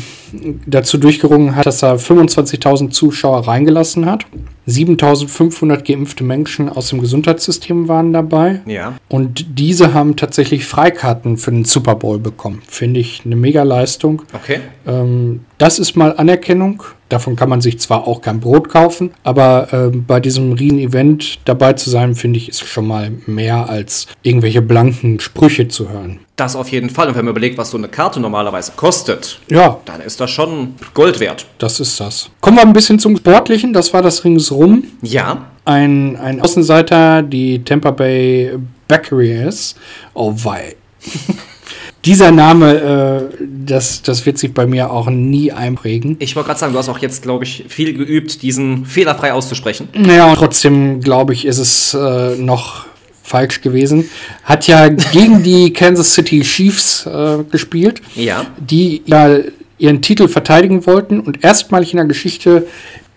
dazu 0.66 0.98
durchgerungen 0.98 1.56
hat, 1.56 1.66
dass 1.66 1.82
er 1.82 1.98
25.000 1.98 2.90
Zuschauer 2.90 3.46
reingelassen 3.46 4.06
hat. 4.06 4.26
7500 4.66 5.86
geimpfte 5.86 6.24
Menschen 6.24 6.68
aus 6.68 6.88
dem 6.88 7.00
Gesundheitssystem 7.00 7.88
waren 7.88 8.12
dabei. 8.12 8.60
Ja. 8.66 8.94
Und 9.08 9.58
diese 9.58 9.92
haben 9.92 10.16
tatsächlich 10.16 10.64
Freikarten 10.64 11.36
für 11.36 11.50
den 11.50 11.64
Super 11.64 11.96
Bowl 11.96 12.18
bekommen. 12.18 12.62
Finde 12.66 13.00
ich 13.00 13.22
eine 13.24 13.36
mega 13.36 13.62
Leistung. 13.62 14.22
Okay. 14.32 14.60
Ähm, 14.86 15.40
das 15.58 15.78
ist 15.78 15.96
mal 15.96 16.16
Anerkennung. 16.16 16.82
Davon 17.10 17.36
kann 17.36 17.50
man 17.50 17.60
sich 17.60 17.78
zwar 17.78 18.08
auch 18.08 18.22
kein 18.22 18.40
Brot 18.40 18.70
kaufen, 18.70 19.10
aber 19.22 19.72
äh, 19.72 19.96
bei 19.96 20.20
diesem 20.20 20.52
Riesen-Event 20.52 21.40
dabei 21.44 21.74
zu 21.74 21.90
sein, 21.90 22.14
finde 22.14 22.38
ich, 22.38 22.48
ist 22.48 22.64
schon 22.64 22.86
mal 22.86 23.12
mehr 23.26 23.68
als 23.68 24.08
irgendwelche 24.22 24.62
blanken 24.62 25.20
Sprüche 25.20 25.68
zu 25.68 25.90
hören. 25.90 26.20
Das 26.36 26.56
auf 26.56 26.68
jeden 26.70 26.90
Fall. 26.90 27.06
Und 27.08 27.14
wenn 27.14 27.24
man 27.24 27.32
überlegt, 27.32 27.58
was 27.58 27.70
so 27.70 27.76
eine 27.78 27.86
Karte 27.88 28.18
normalerweise 28.18 28.72
kostet, 28.74 29.38
Ja, 29.48 29.78
dann 29.84 30.00
ist 30.00 30.20
das 30.20 30.30
schon 30.30 30.74
Gold 30.92 31.20
wert. 31.20 31.46
das 31.58 31.78
ist 31.78 32.00
das. 32.00 32.28
Kommen 32.40 32.56
wir 32.56 32.62
ein 32.62 32.72
bisschen 32.72 32.98
zum 32.98 33.16
Sportlichen. 33.16 33.72
Das 33.72 33.92
war 33.92 34.02
das 34.02 34.24
ringsrum. 34.24 34.82
Ja. 35.02 35.46
Ein, 35.64 36.16
ein 36.16 36.40
Außenseiter, 36.40 37.22
die 37.22 37.62
Tampa 37.62 37.92
Bay 37.92 38.58
Buccaneers. 38.88 39.76
Oh 40.12 40.32
wei. 40.36 40.74
Dieser 42.04 42.32
Name, 42.32 43.30
äh, 43.32 43.44
das, 43.64 44.02
das 44.02 44.26
wird 44.26 44.36
sich 44.36 44.52
bei 44.52 44.66
mir 44.66 44.90
auch 44.90 45.08
nie 45.08 45.52
einprägen. 45.52 46.16
Ich 46.18 46.36
wollte 46.36 46.48
gerade 46.48 46.60
sagen, 46.60 46.72
du 46.74 46.78
hast 46.78 46.90
auch 46.90 46.98
jetzt, 46.98 47.22
glaube 47.22 47.44
ich, 47.44 47.64
viel 47.68 47.94
geübt, 47.94 48.42
diesen 48.42 48.84
fehlerfrei 48.84 49.32
auszusprechen. 49.32 49.88
Naja, 49.94 50.26
und 50.28 50.34
trotzdem 50.36 51.00
glaube 51.00 51.32
ich, 51.32 51.46
ist 51.46 51.58
es 51.58 51.94
äh, 51.94 52.36
noch 52.36 52.84
falsch 53.24 53.60
gewesen. 53.62 54.08
Hat 54.44 54.68
ja 54.68 54.88
gegen 54.88 55.42
die 55.42 55.72
Kansas 55.80 56.14
City 56.14 56.42
Chiefs 56.42 57.04
äh, 57.06 57.38
gespielt, 57.50 58.00
Ja. 58.14 58.46
die 58.58 59.02
ja 59.06 59.38
ihren 59.78 60.00
Titel 60.02 60.28
verteidigen 60.28 60.86
wollten 60.86 61.18
und 61.18 61.42
erstmalig 61.42 61.92
in 61.92 61.96
der 61.96 62.06
Geschichte 62.06 62.66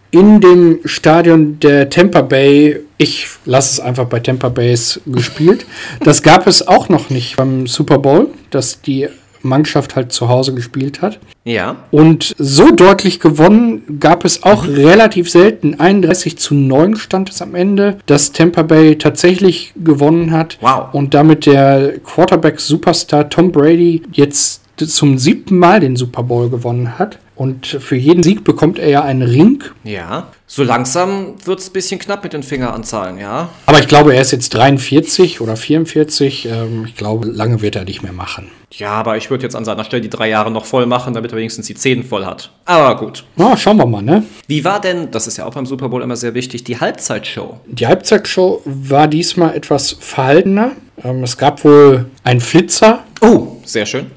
in 0.10 0.40
dem 0.42 0.80
Stadion 0.86 1.60
der 1.60 1.90
Tampa 1.90 2.22
Bay, 2.22 2.80
ich 2.98 3.28
lasse 3.46 3.74
es 3.74 3.80
einfach 3.82 4.06
bei 4.06 4.20
Tampa 4.22 4.50
Bays 4.50 5.00
gespielt. 5.06 5.66
Das 6.04 6.24
gab 6.24 6.48
es 6.48 6.66
auch 6.68 6.88
noch 6.90 7.10
nicht 7.10 7.36
beim 7.36 7.68
Super 7.68 8.00
Bowl, 8.00 8.30
dass 8.50 8.82
die 8.82 9.10
Mannschaft 9.48 9.96
halt 9.96 10.12
zu 10.12 10.30
Hause 10.30 10.54
gespielt 10.54 11.02
hat. 11.02 11.20
Ja. 11.44 11.78
Und 11.92 12.36
so 12.38 12.72
deutlich 12.72 13.20
gewonnen 13.20 14.00
gab 14.00 14.26
es 14.26 14.44
auch 14.44 14.68
relativ 14.68 15.30
selten. 15.30 15.80
31 15.80 16.38
zu 16.38 16.54
9 16.54 16.96
stand 16.98 17.30
es 17.30 17.42
am 17.42 17.56
Ende, 17.56 17.98
dass 18.06 18.32
Tampa 18.32 18.64
Bay 18.64 18.98
tatsächlich 18.98 19.74
gewonnen 19.76 20.32
hat. 20.32 20.58
Wow. 20.62 20.94
Und 20.94 21.14
damit 21.14 21.46
der 21.46 22.00
Quarterback-Superstar 22.00 23.30
Tom 23.30 23.52
Brady 23.52 24.04
jetzt 24.12 24.62
zum 24.78 25.18
siebten 25.18 25.58
Mal 25.58 25.80
den 25.80 25.96
Super 25.96 26.24
Bowl 26.24 26.50
gewonnen 26.50 27.00
hat. 27.00 27.18
Und 27.36 27.68
für 27.68 27.96
jeden 27.96 28.24
Sieg 28.24 28.44
bekommt 28.44 28.80
er 28.80 28.90
ja 28.90 29.04
einen 29.04 29.22
Ring. 29.22 29.64
Ja. 29.84 30.28
So 30.48 30.64
langsam 30.64 31.36
wird 31.46 31.60
es 31.60 31.70
ein 31.70 31.74
bisschen 31.74 32.00
knapp 32.00 32.24
mit 32.24 32.34
den 32.34 32.42
Fingeranzahlen, 32.42 33.20
ja. 33.20 33.50
Aber 33.68 33.80
ich 33.80 33.88
glaube, 33.88 34.16
er 34.16 34.22
ist 34.22 34.32
jetzt 34.32 34.54
43 34.56 35.40
oder 35.42 35.56
44. 35.56 36.48
Ähm, 36.48 36.86
Ich 36.88 36.96
glaube, 36.96 37.28
lange 37.28 37.62
wird 37.62 37.76
er 37.76 37.84
nicht 37.84 38.02
mehr 38.02 38.14
machen. 38.14 38.50
Ja, 38.72 38.92
aber 38.92 39.16
ich 39.18 39.30
würde 39.30 39.44
jetzt 39.44 39.56
an 39.56 39.64
seiner 39.64 39.86
Stelle 39.86 40.02
die 40.02 40.10
drei 40.10 40.28
Jahre 40.30 40.52
noch 40.52 40.66
voll 40.66 40.86
machen, 40.86 41.14
damit 41.14 41.32
er 41.32 41.38
wenigstens 41.38 41.68
die 41.68 41.76
Zehn 41.76 42.04
voll 42.04 42.26
hat. 42.26 42.52
Aber 42.66 42.98
gut. 42.98 43.24
Na, 43.38 43.56
schauen 43.56 43.78
wir 43.78 43.86
mal, 43.86 44.02
ne? 44.02 44.24
Wie 44.48 44.66
war 44.66 44.82
denn, 44.82 45.10
das 45.12 45.26
ist 45.26 45.38
ja 45.38 45.46
auch 45.46 45.54
beim 45.54 45.66
Super 45.66 45.88
Bowl 45.90 46.02
immer 46.02 46.18
sehr 46.18 46.34
wichtig, 46.34 46.66
die 46.66 46.78
Halbzeitshow? 46.80 47.60
Die 47.66 47.88
Halbzeitshow 47.88 48.62
war 48.66 49.08
diesmal 49.08 49.56
etwas 49.56 49.94
verhaltener. 50.00 50.72
Ähm, 51.04 51.24
Es 51.24 51.38
gab 51.38 51.64
wohl 51.64 52.06
einen 52.24 52.42
Flitzer, 52.42 53.04
Oh, 53.22 53.58
sehr 53.64 53.86
schön. 53.86 54.12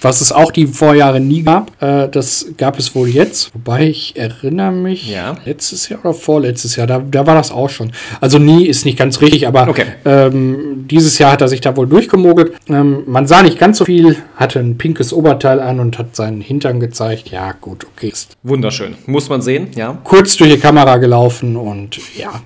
Was 0.00 0.20
es 0.20 0.30
auch 0.32 0.52
die 0.52 0.66
Vorjahre 0.66 1.18
nie 1.20 1.42
gab. 1.42 1.72
Äh, 1.82 2.08
das 2.08 2.46
gab 2.56 2.78
es 2.78 2.94
wohl 2.94 3.08
jetzt. 3.08 3.52
Wobei 3.54 3.88
ich 3.88 4.14
erinnere 4.16 4.70
mich, 4.72 5.08
Ja. 5.10 5.36
letztes 5.44 5.88
Jahr 5.88 6.00
oder 6.00 6.14
vorletztes 6.14 6.76
Jahr, 6.76 6.86
da, 6.86 7.00
da 7.00 7.26
war 7.26 7.34
das 7.34 7.50
auch 7.50 7.68
schon. 7.68 7.92
Also 8.20 8.38
nie 8.38 8.66
ist 8.66 8.84
nicht 8.84 8.96
ganz 8.98 9.20
richtig, 9.20 9.46
aber 9.48 9.68
Okay. 9.68 9.86
ähm, 10.04 10.86
dieses 10.88 11.18
Jahr 11.18 11.32
hat 11.32 11.40
er 11.40 11.48
sich 11.48 11.60
da 11.60 11.76
wohl 11.76 11.86
durchgemogelt. 11.88 12.52
Ähm, 12.68 13.02
man 13.06 13.26
sah 13.26 13.42
nicht 13.42 13.58
ganz 13.58 13.78
so 13.78 13.84
viel, 13.84 14.16
hatte 14.36 14.60
ein 14.60 14.78
pinkes 14.78 15.12
Oberteil 15.12 15.60
an 15.60 15.80
und 15.80 15.98
hat 15.98 16.14
seinen 16.14 16.40
Hintern 16.40 16.78
gezeigt. 16.80 17.30
Ja, 17.30 17.52
gut, 17.60 17.84
okay. 17.96 18.08
Ist 18.08 18.36
Wunderschön. 18.42 18.94
Muss 19.06 19.28
man 19.28 19.42
sehen, 19.42 19.68
ja. 19.74 19.98
kurz 20.04 20.36
durch 20.36 20.52
die 20.52 20.58
Kamera 20.60 20.96
gelaufen 20.98 21.56
und 21.56 21.98
ja. 22.16 22.40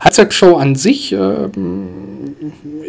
Halbzeitshow 0.00 0.56
an 0.56 0.74
sich 0.74 1.12
ähm, 1.12 1.88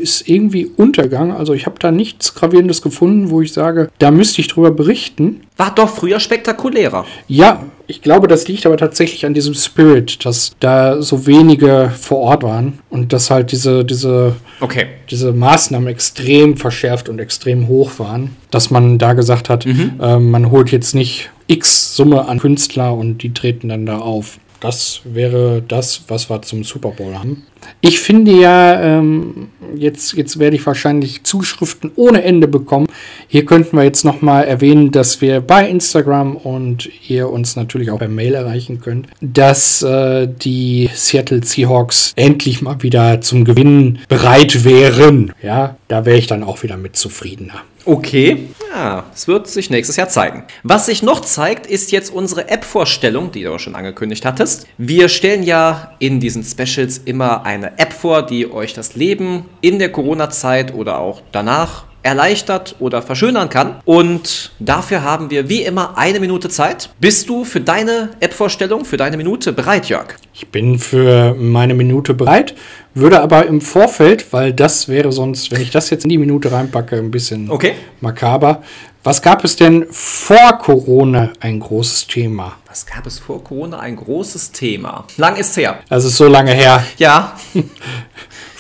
ist 0.02 0.28
irgendwie 0.30 0.66
untergegangen. 0.78 1.36
Also 1.36 1.54
ich 1.54 1.66
habe 1.66 1.78
da 1.80 1.92
nichts 1.92 2.36
Gravierendes 2.36 2.82
gefunden, 2.82 3.30
wo 3.30 3.42
ich 3.42 3.54
sage, 3.54 3.90
da 4.00 4.12
müsste 4.12 4.42
ich 4.42 4.48
drüber 4.48 4.72
berichten. 4.72 5.42
War 5.58 5.74
doch 5.74 5.90
früher 5.90 6.20
spektakulärer. 6.20 7.06
Ja, 7.28 7.64
ich 7.88 8.02
glaube, 8.02 8.28
das 8.28 8.48
liegt 8.48 8.66
aber 8.66 8.78
tatsächlich 8.78 9.26
an 9.26 9.34
diesem 9.34 9.56
Spirit, 9.56 10.24
dass 10.24 10.52
da 10.60 11.02
so 11.02 11.26
wenige 11.26 11.92
vor 12.00 12.20
Ort 12.20 12.44
waren 12.44 12.80
und 12.90 13.12
dass 13.14 13.32
halt 13.32 13.52
diese, 13.52 13.84
diese, 13.84 14.36
Okay. 14.62 14.86
diese 15.10 15.32
Maßnahmen 15.34 15.88
extrem 15.88 16.56
verschärft 16.56 17.10
und 17.10 17.20
extrem 17.20 17.68
hoch 17.68 17.94
waren, 17.98 18.36
dass 18.52 18.70
man 18.70 19.00
da 19.00 19.14
gesagt 19.14 19.50
hat, 19.50 19.66
ähm, 19.66 20.32
man 20.32 20.52
holt 20.52 20.72
jetzt 20.72 20.94
nicht 20.94 21.30
X 21.48 21.96
Summe 21.96 22.28
an 22.28 22.40
Künstler 22.40 22.94
und 22.94 23.24
die 23.24 23.34
treten 23.34 23.70
dann 23.70 23.86
da 23.88 23.98
auf. 23.98 24.38
Das 24.60 25.02
wäre 25.06 25.64
das, 25.66 26.04
was 26.08 26.30
wir 26.30 26.42
zum 26.42 26.64
Super 26.64 26.90
Bowl 26.92 27.18
haben. 27.18 27.44
Ich 27.82 28.00
finde 28.00 28.32
ja, 28.32 28.82
ähm, 28.82 29.50
jetzt, 29.76 30.14
jetzt 30.14 30.40
werde 30.40 30.56
ich 30.56 30.66
wahrscheinlich 30.66 31.24
Zuschriften 31.24 31.92
ohne 31.96 32.24
Ende 32.24 32.48
bekommen. 32.48 32.88
Hier 33.28 33.46
könnten 33.46 33.78
wir 33.78 33.84
jetzt 33.84 34.04
nochmal 34.04 34.46
erwähnen, 34.46 34.92
dass 34.92 35.22
wir 35.22 35.42
bei 35.42 35.70
Instagram 35.70 36.36
und 36.36 36.90
ihr 37.10 37.30
uns 37.30 37.56
natürlich 37.56 37.92
auch 37.92 38.00
per 38.00 38.08
Mail 38.08 38.34
erreichen 38.34 38.82
könnt, 38.82 39.08
dass 39.22 39.82
äh, 39.82 40.28
die 40.28 40.90
Seattle 40.94 41.44
Seahawks 41.44 42.14
endlich 42.16 42.62
mal 42.62 42.82
wieder 42.82 43.22
zum 43.22 43.46
Gewinnen 43.46 44.00
bereit 44.10 44.64
wären. 44.66 45.34
Ja, 45.42 45.78
da 45.88 46.06
wäre 46.06 46.18
ich 46.18 46.28
dann 46.28 46.44
auch 46.44 46.64
wieder 46.64 46.78
mit 46.78 46.96
zufriedener. 46.96 47.62
Okay. 47.90 48.50
Ja, 48.72 49.06
es 49.16 49.28
wird 49.28 49.48
sich 49.48 49.72
nächstes 49.72 49.96
Jahr 49.96 50.10
zeigen. 50.10 50.44
Was 50.62 50.86
sich 50.86 51.02
noch 51.02 51.22
zeigt, 51.22 51.66
ist 51.66 51.92
jetzt 51.92 52.14
unsere 52.14 52.48
App-Vorstellung, 52.48 53.32
die 53.32 53.42
du 53.42 53.56
auch 53.56 53.60
schon 53.60 53.74
angekündigt 53.74 54.26
hattest. 54.26 54.68
Wir 54.78 55.10
stellen 55.10 55.42
ja 55.42 55.94
in 55.98 56.20
diesen 56.20 56.44
Specials 56.44 57.00
immer 57.00 57.48
eine 57.48 57.80
App 57.80 57.92
vor, 57.92 58.22
die 58.22 58.52
euch 58.52 58.76
das 58.76 58.94
Leben 58.94 59.46
in 59.62 59.80
der 59.80 59.92
Corona-Zeit 59.92 60.72
oder 60.76 61.00
auch 61.00 61.24
danach 61.32 61.86
erleichtert 62.04 62.76
oder 62.80 63.02
verschönern 63.02 63.50
kann. 63.50 63.76
Und 63.86 64.52
dafür 64.60 65.04
haben 65.04 65.30
wir 65.30 65.50
wie 65.50 65.64
immer 65.64 65.98
eine 65.98 66.20
Minute 66.20 66.50
Zeit. 66.50 66.90
Bist 67.00 67.28
du 67.30 67.44
für 67.44 67.60
deine 67.62 68.10
App-Vorstellung, 68.20 68.86
für 68.86 68.98
deine 68.98 69.18
Minute 69.18 69.52
bereit, 69.54 69.88
Jörg? 69.90 70.16
Ich 70.34 70.48
bin 70.48 70.80
für 70.80 71.36
meine 71.36 71.74
Minute 71.74 72.14
bereit, 72.14 72.56
würde 72.94 73.22
aber 73.22 73.46
im 73.48 73.60
Vorfeld, 73.62 74.32
weil 74.32 74.54
das 74.54 74.88
wäre 74.88 75.12
sonst, 75.12 75.52
wenn 75.52 75.62
ich 75.62 75.72
das 75.72 75.90
jetzt 75.90 76.04
in 76.06 76.10
die 76.10 76.18
Minute 76.18 76.52
reinpacke, 76.52 76.96
ein 76.98 77.12
bisschen 77.12 77.50
Okay. 77.50 77.74
makaber. 78.02 78.64
Was 79.04 79.22
gab 79.22 79.46
es 79.46 79.56
denn 79.56 79.86
vor 79.92 80.58
Corona 80.60 81.32
ein 81.40 81.60
großes 81.62 82.08
Thema? 82.08 82.58
Was 82.68 82.86
gab 82.86 83.08
es 83.08 83.18
vor 83.18 83.42
Corona? 83.44 83.80
Ein 83.80 83.96
großes 83.96 84.52
Thema. 84.52 85.06
Lang 85.16 85.38
ist's 85.38 85.56
her. 85.56 85.80
Das 85.88 86.04
ist 86.04 86.18
so 86.18 86.28
lange 86.28 86.52
her. 86.52 86.84
Ja. 86.98 87.34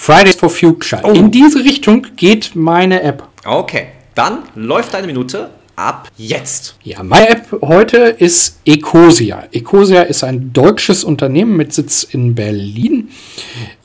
Fridays 0.09 0.37
for 0.37 0.49
Future. 0.49 1.03
Oh. 1.03 1.11
In 1.11 1.29
diese 1.29 1.63
Richtung 1.63 2.07
geht 2.15 2.55
meine 2.55 3.03
App. 3.03 3.27
Okay. 3.45 3.89
Dann 4.15 4.39
läuft 4.55 4.95
deine 4.95 5.05
Minute 5.05 5.51
ab 5.75 6.09
jetzt. 6.17 6.77
Ja, 6.81 7.03
meine 7.03 7.29
App 7.29 7.59
heute 7.61 7.97
ist 7.97 8.59
Ecosia. 8.65 9.43
Ecosia 9.51 10.01
ist 10.01 10.23
ein 10.23 10.51
deutsches 10.51 11.03
Unternehmen 11.03 11.55
mit 11.55 11.73
Sitz 11.73 12.01
in 12.01 12.33
Berlin. 12.33 13.09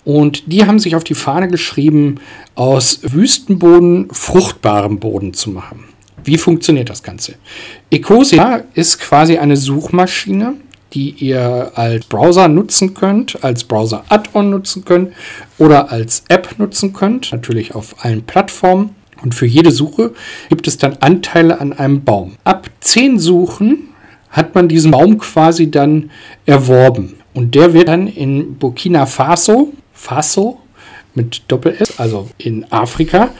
Und 0.07 0.51
die 0.51 0.65
haben 0.65 0.79
sich 0.79 0.97
auf 0.97 1.05
die 1.05 1.15
Fahne 1.15 1.49
geschrieben, 1.49 2.15
aus 2.55 3.01
Wüstenboden 3.03 4.09
fruchtbaren 4.11 5.01
Boden 5.01 5.35
zu 5.35 5.51
machen. 5.51 5.85
Wie 6.25 6.39
funktioniert 6.39 6.89
das 6.89 7.03
Ganze? 7.03 7.35
Ecosia 7.91 8.65
ist 8.73 8.99
quasi 8.99 9.37
eine 9.37 9.59
Suchmaschine, 9.59 10.55
die 10.95 11.11
ihr 11.11 11.73
als 11.75 12.07
Browser 12.07 12.49
nutzen 12.49 12.95
könnt, 12.95 13.43
als 13.43 13.65
Browser-Add-on 13.65 14.51
nutzen 14.51 14.85
könnt 14.85 15.13
oder 15.59 15.91
als 15.91 16.25
App 16.29 16.59
nutzen 16.59 16.93
könnt, 16.93 17.33
natürlich 17.33 17.75
auf 17.75 18.05
allen 18.05 18.23
Plattformen. 18.23 18.95
Und 19.23 19.35
für 19.35 19.47
jede 19.47 19.71
Suche 19.71 20.13
gibt 20.51 20.69
es 20.69 20.79
dann 20.79 20.99
Anteile 21.01 21.61
an 21.61 21.73
einem 21.73 22.05
Baum. 22.05 22.37
Ab 22.45 22.69
10 22.81 23.19
Suchen 23.19 23.89
hat 24.31 24.55
man 24.55 24.69
diesen 24.69 24.91
Baum 24.91 25.19
quasi 25.19 25.71
dann 25.71 26.11
erworben. 26.47 27.17
Und 27.33 27.55
der 27.55 27.73
wird 27.73 27.89
dann 27.89 28.07
in 28.07 28.57
Burkina 28.57 29.07
Faso, 29.07 29.73
Faso 29.93 30.61
mit 31.15 31.43
Doppel-S, 31.49 31.99
also 31.99 32.29
in 32.39 32.71
Afrika, 32.71 33.31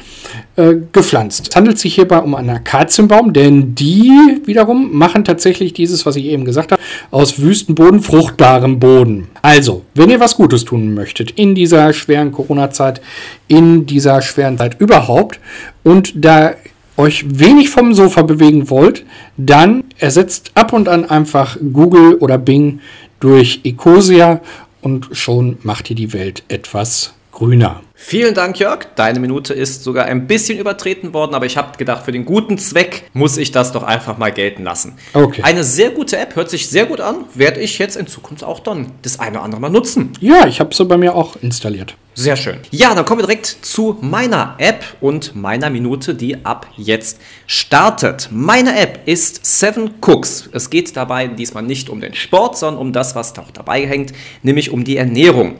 äh, 0.57 0.75
gepflanzt. 0.93 1.49
Es 1.49 1.57
handelt 1.57 1.79
sich 1.79 1.95
hierbei 1.95 2.19
um 2.19 2.35
einen 2.35 2.51
Akazienbaum, 2.51 3.33
denn 3.33 3.75
die 3.75 4.11
wiederum 4.45 4.97
machen 4.97 5.25
tatsächlich 5.25 5.73
dieses, 5.73 6.07
was 6.07 6.17
ich 6.17 6.27
eben 6.27 6.45
gesagt 6.45 6.73
habe, 6.73 6.81
aus 7.11 7.41
Wüstenboden 7.41 8.01
fruchtbarem 8.01 8.79
Boden. 8.79 9.29
Also, 9.43 9.83
wenn 9.95 10.11
ihr 10.11 10.21
was 10.21 10.37
Gutes 10.37 10.65
tun 10.65 10.95
möchtet 10.95 11.33
in 11.33 11.55
dieser 11.55 11.93
schweren 11.93 12.33
Corona-Zeit, 12.33 13.01
in 13.49 13.87
dieser 13.87 14.23
schweren 14.23 14.57
Zeit 14.59 14.81
überhaupt 14.81 15.41
und 15.83 16.13
da 16.15 16.55
euch 16.97 17.25
wenig 17.27 17.71
vom 17.71 17.93
Sofa 17.93 18.23
bewegen 18.23 18.71
wollt, 18.71 19.05
dann 19.37 19.85
ersetzt 19.99 20.53
ab 20.55 20.73
und 20.73 20.89
an 20.89 21.05
einfach 21.11 21.57
Google 21.73 22.15
oder 22.15 22.39
Bing 22.39 22.81
durch 23.21 23.61
Ecosia 23.65 24.41
und 24.81 25.09
schon 25.13 25.59
macht 25.63 25.91
ihr 25.91 25.97
die 25.97 26.13
Welt 26.13 26.45
etwas 26.49 27.15
grüner. 27.33 27.81
Vielen 28.07 28.35
Dank, 28.35 28.59
Jörg. 28.59 28.85
Deine 28.97 29.19
Minute 29.19 29.55
ist 29.55 29.83
sogar 29.83 30.05
ein 30.05 30.27
bisschen 30.27 30.59
übertreten 30.59 31.15
worden, 31.15 31.35
aber 31.35 31.47
ich 31.47 31.57
habe 31.57 31.79
gedacht, 31.79 32.05
für 32.05 32.13
den 32.13 32.27
guten 32.27 32.59
Zweck 32.59 33.09
muss 33.15 33.39
ich 33.39 33.51
das 33.51 33.73
doch 33.73 33.83
einfach 33.83 34.19
mal 34.19 34.31
gelten 34.31 34.63
lassen. 34.63 34.99
Okay. 35.15 35.41
Eine 35.43 35.65
sehr 35.65 35.89
gute 35.89 36.19
App, 36.19 36.37
hört 36.37 36.51
sich 36.51 36.69
sehr 36.69 36.85
gut 36.85 37.01
an, 37.01 37.25
werde 37.33 37.61
ich 37.61 37.79
jetzt 37.79 37.97
in 37.97 38.07
Zukunft 38.07 38.45
auch 38.45 38.61
dann 38.61 38.91
das 39.01 39.21
eine 39.21 39.39
oder 39.39 39.45
andere 39.45 39.63
mal 39.63 39.71
nutzen. 39.71 40.13
Ja, 40.21 40.47
ich 40.47 40.61
habe 40.61 40.75
sie 40.75 40.85
bei 40.85 40.99
mir 40.99 41.15
auch 41.15 41.37
installiert. 41.37 41.97
Sehr 42.17 42.37
schön. 42.37 42.59
Ja, 42.71 42.95
dann 42.95 43.05
kommen 43.05 43.23
wir 43.23 43.27
direkt 43.27 43.47
zu 43.47 43.99
meiner 44.01 44.55
App 44.59 44.85
und 45.01 45.35
meiner 45.35 45.69
Minute, 45.69 46.15
die 46.15 46.45
ab 46.45 46.69
jetzt 46.77 47.19
startet. 47.47 48.29
Meine 48.31 48.79
App 48.79 49.01
ist 49.07 49.45
Seven 49.45 49.95
Cooks. 50.01 50.49
Es 50.53 50.71
geht 50.71 50.97
dabei 50.97 51.27
diesmal 51.27 51.65
nicht 51.65 51.89
um 51.89 52.01
den 52.01 52.15
Sport, 52.15 52.57
sondern 52.57 52.81
um 52.81 52.93
das, 52.93 53.17
was 53.17 53.37
auch 53.39 53.51
dabei 53.51 53.85
hängt, 53.87 54.13
nämlich 54.43 54.71
um 54.71 54.85
die 54.85 54.97
Ernährung. 54.97 55.57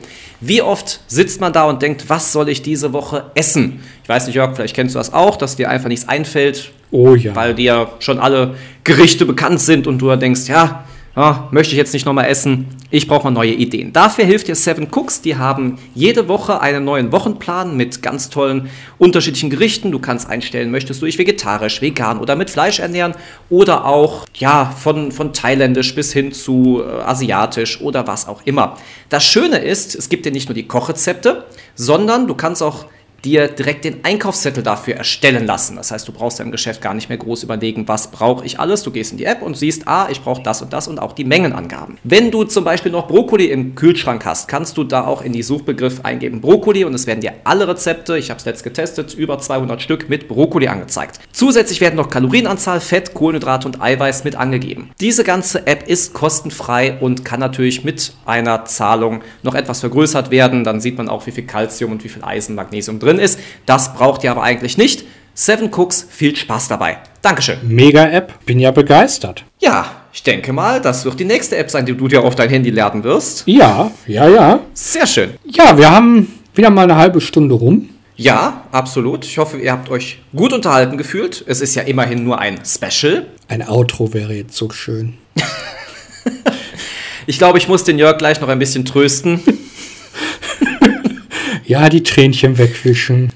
Wie 0.47 0.61
oft 0.61 0.99
sitzt 1.07 1.41
man 1.41 1.53
da 1.53 1.65
und 1.65 1.81
denkt, 1.81 2.09
was 2.09 2.31
soll 2.31 2.49
ich 2.49 2.61
diese 2.61 2.93
Woche 2.93 3.25
essen? 3.35 3.81
Ich 4.03 4.09
weiß 4.09 4.27
nicht, 4.27 4.35
Jörg, 4.35 4.55
vielleicht 4.55 4.75
kennst 4.75 4.95
du 4.95 4.99
das 4.99 5.11
auch, 5.13 5.35
dass 5.37 5.55
dir 5.55 5.69
einfach 5.69 5.89
nichts 5.89 6.07
einfällt, 6.07 6.71
Oh 6.91 7.15
ja. 7.15 7.35
weil 7.35 7.55
dir 7.55 7.89
schon 7.99 8.19
alle 8.19 8.55
Gerichte 8.83 9.25
bekannt 9.25 9.59
sind 9.59 9.87
und 9.87 9.97
du 9.99 10.15
denkst, 10.15 10.47
ja, 10.47 10.84
ja, 11.15 11.47
möchte 11.51 11.73
ich 11.73 11.77
jetzt 11.77 11.93
nicht 11.93 12.05
nochmal 12.05 12.25
essen, 12.25 12.67
ich 12.91 13.07
brauche 13.07 13.23
mal 13.23 13.31
neue 13.31 13.53
Ideen. 13.53 13.93
Dafür 13.93 14.25
hilft 14.25 14.47
dir 14.47 14.55
Seven 14.55 14.87
Cooks, 14.91 15.21
die 15.21 15.37
haben 15.37 15.79
jede 15.93 16.27
Woche 16.27 16.61
einen 16.61 16.83
neuen 16.83 17.11
Wochenplan 17.11 17.75
mit 17.75 18.01
ganz 18.01 18.29
tollen 18.29 18.69
unterschiedlichen 18.97 19.49
Gerichten. 19.49 19.91
Du 19.91 19.99
kannst 19.99 20.29
einstellen, 20.29 20.71
möchtest 20.71 21.01
du 21.01 21.05
dich 21.05 21.17
vegetarisch, 21.17 21.81
vegan 21.81 22.19
oder 22.19 22.35
mit 22.35 22.49
Fleisch 22.49 22.79
ernähren 22.79 23.15
oder 23.49 23.85
auch 23.85 24.25
ja, 24.35 24.65
von, 24.65 25.11
von 25.11 25.33
thailändisch 25.33 25.95
bis 25.95 26.13
hin 26.13 26.31
zu 26.31 26.83
äh, 26.85 27.01
asiatisch 27.01 27.81
oder 27.81 28.07
was 28.07 28.27
auch 28.27 28.41
immer. 28.45 28.77
Das 29.09 29.25
Schöne 29.25 29.57
ist, 29.59 29.95
es 29.95 30.09
gibt 30.09 30.25
dir 30.25 30.31
nicht 30.31 30.49
nur 30.49 30.55
die 30.55 30.67
Kochrezepte, 30.67 31.45
sondern 31.75 32.27
du 32.27 32.35
kannst 32.35 32.61
auch 32.61 32.85
dir 33.25 33.47
direkt 33.47 33.83
den 33.83 34.03
Einkaufszettel 34.03 34.63
dafür 34.63 34.95
erstellen 34.95 35.45
lassen. 35.45 35.75
Das 35.75 35.91
heißt, 35.91 36.07
du 36.07 36.11
brauchst 36.11 36.39
im 36.39 36.51
Geschäft 36.51 36.81
gar 36.81 36.93
nicht 36.93 37.09
mehr 37.09 37.17
groß 37.17 37.43
überlegen, 37.43 37.87
was 37.87 38.11
brauche 38.11 38.45
ich 38.45 38.59
alles. 38.59 38.83
Du 38.83 38.91
gehst 38.91 39.11
in 39.11 39.17
die 39.17 39.25
App 39.25 39.41
und 39.41 39.57
siehst, 39.57 39.87
ah, 39.87 40.07
ich 40.09 40.21
brauche 40.21 40.43
das 40.43 40.61
und 40.61 40.71
das 40.71 40.87
und 40.87 40.99
auch 40.99 41.13
die 41.13 41.25
Mengenangaben. 41.25 41.97
Wenn 42.03 42.31
du 42.31 42.43
zum 42.43 42.63
Beispiel 42.63 42.91
noch 42.91 43.07
Brokkoli 43.07 43.47
im 43.47 43.75
Kühlschrank 43.75 44.25
hast, 44.25 44.47
kannst 44.47 44.77
du 44.77 44.83
da 44.83 45.05
auch 45.05 45.21
in 45.21 45.33
die 45.33 45.43
Suchbegriff 45.43 46.01
eingeben 46.03 46.41
Brokkoli 46.41 46.85
und 46.85 46.93
es 46.93 47.07
werden 47.07 47.21
dir 47.21 47.33
alle 47.43 47.67
Rezepte, 47.67 48.17
ich 48.17 48.29
habe 48.29 48.39
es 48.39 48.45
letzt 48.45 48.63
getestet, 48.63 49.13
über 49.13 49.39
200 49.39 49.81
Stück 49.81 50.09
mit 50.09 50.27
Brokkoli 50.27 50.67
angezeigt. 50.67 51.19
Zusätzlich 51.31 51.81
werden 51.81 51.95
noch 51.95 52.09
Kalorienanzahl, 52.09 52.79
Fett, 52.79 53.13
Kohlenhydrate 53.13 53.67
und 53.67 53.81
Eiweiß 53.81 54.23
mit 54.23 54.35
angegeben. 54.35 54.91
Diese 54.99 55.23
ganze 55.23 55.65
App 55.65 55.87
ist 55.87 56.13
kostenfrei 56.13 56.97
und 56.99 57.25
kann 57.25 57.39
natürlich 57.39 57.83
mit 57.83 58.13
einer 58.25 58.65
Zahlung 58.65 59.21
noch 59.43 59.55
etwas 59.55 59.79
vergrößert 59.79 60.31
werden. 60.31 60.63
Dann 60.63 60.79
sieht 60.79 60.97
man 60.97 61.09
auch, 61.09 61.25
wie 61.25 61.31
viel 61.31 61.45
Kalzium 61.45 61.91
und 61.91 62.03
wie 62.03 62.09
viel 62.09 62.23
Eisen, 62.23 62.55
Magnesium 62.55 62.99
drin 62.99 63.14
ist. 63.19 63.39
Das 63.65 63.93
braucht 63.93 64.23
ihr 64.23 64.31
aber 64.31 64.43
eigentlich 64.43 64.77
nicht. 64.77 65.05
Seven 65.33 65.69
Cooks, 65.73 66.07
viel 66.09 66.35
Spaß 66.35 66.67
dabei. 66.69 66.97
Dankeschön. 67.21 67.57
Mega-App. 67.63 68.45
Bin 68.45 68.59
ja 68.59 68.71
begeistert. 68.71 69.43
Ja, 69.59 69.91
ich 70.13 70.23
denke 70.23 70.53
mal, 70.53 70.81
das 70.81 71.03
wird 71.03 71.19
die 71.19 71.25
nächste 71.25 71.57
App 71.57 71.69
sein, 71.69 71.85
die 71.85 71.95
du 71.95 72.07
dir 72.07 72.23
auf 72.23 72.35
dein 72.35 72.49
Handy 72.49 72.69
laden 72.69 73.03
wirst. 73.03 73.43
Ja, 73.45 73.91
ja, 74.07 74.29
ja. 74.29 74.59
Sehr 74.73 75.05
schön. 75.05 75.31
Ja, 75.45 75.77
wir 75.77 75.91
haben 75.91 76.39
wieder 76.53 76.69
mal 76.69 76.83
eine 76.83 76.95
halbe 76.95 77.19
Stunde 77.19 77.55
rum. 77.55 77.89
Ja, 78.15 78.63
absolut. 78.71 79.25
Ich 79.25 79.37
hoffe, 79.37 79.57
ihr 79.57 79.73
habt 79.73 79.89
euch 79.89 80.21
gut 80.33 80.53
unterhalten 80.53 80.97
gefühlt. 80.97 81.43
Es 81.47 81.59
ist 81.59 81.75
ja 81.75 81.81
immerhin 81.81 82.23
nur 82.23 82.39
ein 82.39 82.59
Special. 82.65 83.25
Ein 83.49 83.67
Outro 83.67 84.13
wäre 84.13 84.33
jetzt 84.33 84.55
so 84.55 84.69
schön. 84.69 85.17
Ich 87.27 87.39
glaube, 87.39 87.57
ich 87.57 87.67
muss 87.67 87.83
den 87.83 87.97
Jörg 87.97 88.17
gleich 88.17 88.39
noch 88.39 88.49
ein 88.49 88.59
bisschen 88.59 88.85
trösten. 88.85 89.41
Ja, 91.65 91.89
die 91.89 92.03
Tränchen 92.03 92.57
wegwischen. 92.57 93.33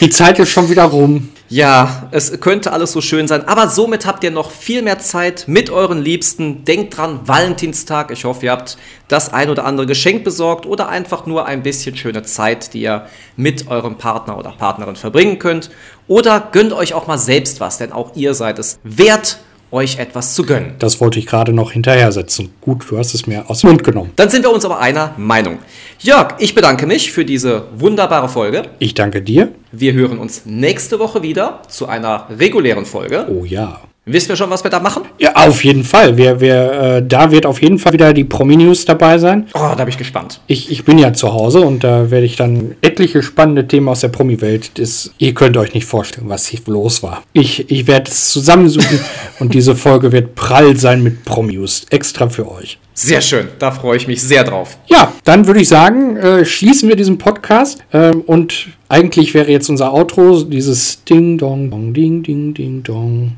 Die 0.00 0.08
Zeit 0.10 0.38
ist 0.38 0.50
schon 0.50 0.70
wieder 0.70 0.84
rum. 0.84 1.28
Ja, 1.48 2.08
es 2.12 2.40
könnte 2.40 2.72
alles 2.72 2.92
so 2.92 3.00
schön 3.00 3.26
sein, 3.26 3.48
aber 3.48 3.68
somit 3.68 4.06
habt 4.06 4.22
ihr 4.22 4.30
noch 4.30 4.52
viel 4.52 4.82
mehr 4.82 5.00
Zeit 5.00 5.44
mit 5.48 5.68
euren 5.68 6.00
Liebsten. 6.00 6.64
Denkt 6.64 6.96
dran, 6.96 7.20
Valentinstag. 7.24 8.12
Ich 8.12 8.24
hoffe, 8.24 8.46
ihr 8.46 8.52
habt 8.52 8.78
das 9.08 9.32
ein 9.32 9.50
oder 9.50 9.64
andere 9.64 9.86
Geschenk 9.86 10.22
besorgt 10.22 10.64
oder 10.64 10.88
einfach 10.88 11.26
nur 11.26 11.46
ein 11.46 11.64
bisschen 11.64 11.96
schöne 11.96 12.22
Zeit, 12.22 12.72
die 12.72 12.82
ihr 12.82 13.06
mit 13.36 13.66
eurem 13.66 13.98
Partner 13.98 14.38
oder 14.38 14.52
Partnerin 14.52 14.94
verbringen 14.94 15.40
könnt. 15.40 15.70
Oder 16.06 16.48
gönnt 16.52 16.72
euch 16.72 16.94
auch 16.94 17.08
mal 17.08 17.18
selbst 17.18 17.58
was, 17.58 17.78
denn 17.78 17.90
auch 17.90 18.14
ihr 18.14 18.34
seid 18.34 18.60
es 18.60 18.78
wert, 18.84 19.40
euch 19.72 19.98
etwas 19.98 20.34
zu 20.34 20.44
gönnen. 20.44 20.74
Das 20.78 21.00
wollte 21.00 21.18
ich 21.18 21.26
gerade 21.26 21.52
noch 21.52 21.72
hinterher 21.72 22.12
setzen. 22.12 22.52
Gut, 22.60 22.84
du 22.88 22.98
hast 22.98 23.14
es 23.14 23.26
mir 23.26 23.48
aus 23.48 23.60
dem 23.60 23.70
Mund 23.70 23.84
genommen. 23.84 24.10
Dann 24.16 24.30
sind 24.30 24.44
wir 24.44 24.52
uns 24.52 24.64
aber 24.64 24.80
einer 24.80 25.14
Meinung. 25.16 25.58
Jörg, 25.98 26.34
ich 26.38 26.54
bedanke 26.54 26.86
mich 26.86 27.12
für 27.12 27.24
diese 27.24 27.64
wunderbare 27.76 28.28
Folge. 28.28 28.62
Ich 28.78 28.94
danke 28.94 29.22
dir. 29.22 29.52
Wir 29.72 29.92
hören 29.92 30.18
uns 30.18 30.42
nächste 30.44 30.98
Woche 30.98 31.22
wieder 31.22 31.62
zu 31.68 31.86
einer 31.86 32.26
regulären 32.30 32.86
Folge. 32.86 33.26
Oh 33.28 33.44
ja. 33.44 33.80
Wissen 34.06 34.30
wir 34.30 34.36
schon, 34.36 34.48
was 34.48 34.64
wir 34.64 34.70
da 34.70 34.80
machen? 34.80 35.02
Ja, 35.18 35.36
auf 35.36 35.62
jeden 35.62 35.84
Fall. 35.84 36.16
Wir, 36.16 36.40
wir, 36.40 36.72
äh, 36.72 37.06
da 37.06 37.30
wird 37.30 37.44
auf 37.44 37.60
jeden 37.60 37.78
Fall 37.78 37.92
wieder 37.92 38.14
die 38.14 38.24
Promi-News 38.24 38.86
dabei 38.86 39.18
sein. 39.18 39.46
Oh, 39.52 39.58
da 39.58 39.74
bin 39.76 39.88
ich 39.88 39.98
gespannt. 39.98 40.40
Ich, 40.46 40.70
ich 40.70 40.86
bin 40.86 40.98
ja 40.98 41.12
zu 41.12 41.34
Hause 41.34 41.60
und 41.60 41.84
da 41.84 42.10
werde 42.10 42.24
ich 42.24 42.36
dann 42.36 42.76
etliche 42.80 43.22
spannende 43.22 43.68
Themen 43.68 43.88
aus 43.88 44.00
der 44.00 44.08
Promi-Welt. 44.08 44.70
Ihr 45.18 45.34
könnt 45.34 45.58
euch 45.58 45.74
nicht 45.74 45.84
vorstellen, 45.84 46.30
was 46.30 46.46
hier 46.46 46.60
los 46.66 47.02
war. 47.02 47.22
Ich, 47.34 47.70
ich 47.70 47.86
werde 47.86 48.10
es 48.10 48.30
zusammensuchen 48.30 49.00
und 49.38 49.52
diese 49.52 49.76
Folge 49.76 50.12
wird 50.12 50.34
prall 50.34 50.78
sein 50.78 51.02
mit 51.02 51.26
Promi-News. 51.26 51.84
Extra 51.90 52.30
für 52.30 52.50
euch. 52.50 52.78
Sehr 52.94 53.20
schön, 53.20 53.48
da 53.58 53.70
freue 53.70 53.98
ich 53.98 54.06
mich 54.06 54.22
sehr 54.22 54.44
drauf. 54.44 54.78
Ja, 54.86 55.12
dann 55.24 55.46
würde 55.46 55.60
ich 55.60 55.68
sagen, 55.68 56.16
äh, 56.16 56.44
schließen 56.44 56.88
wir 56.88 56.96
diesen 56.96 57.18
Podcast. 57.18 57.78
Ähm, 57.92 58.22
und 58.22 58.68
eigentlich 58.90 59.34
wäre 59.34 59.50
jetzt 59.50 59.70
unser 59.70 59.94
Outro 59.94 60.42
dieses 60.42 61.04
Ding 61.04 61.38
Dong 61.38 61.70
Dong 61.70 61.94
Ding 61.94 62.22
Ding 62.22 62.52
Ding 62.54 62.82
Dong. 62.82 63.36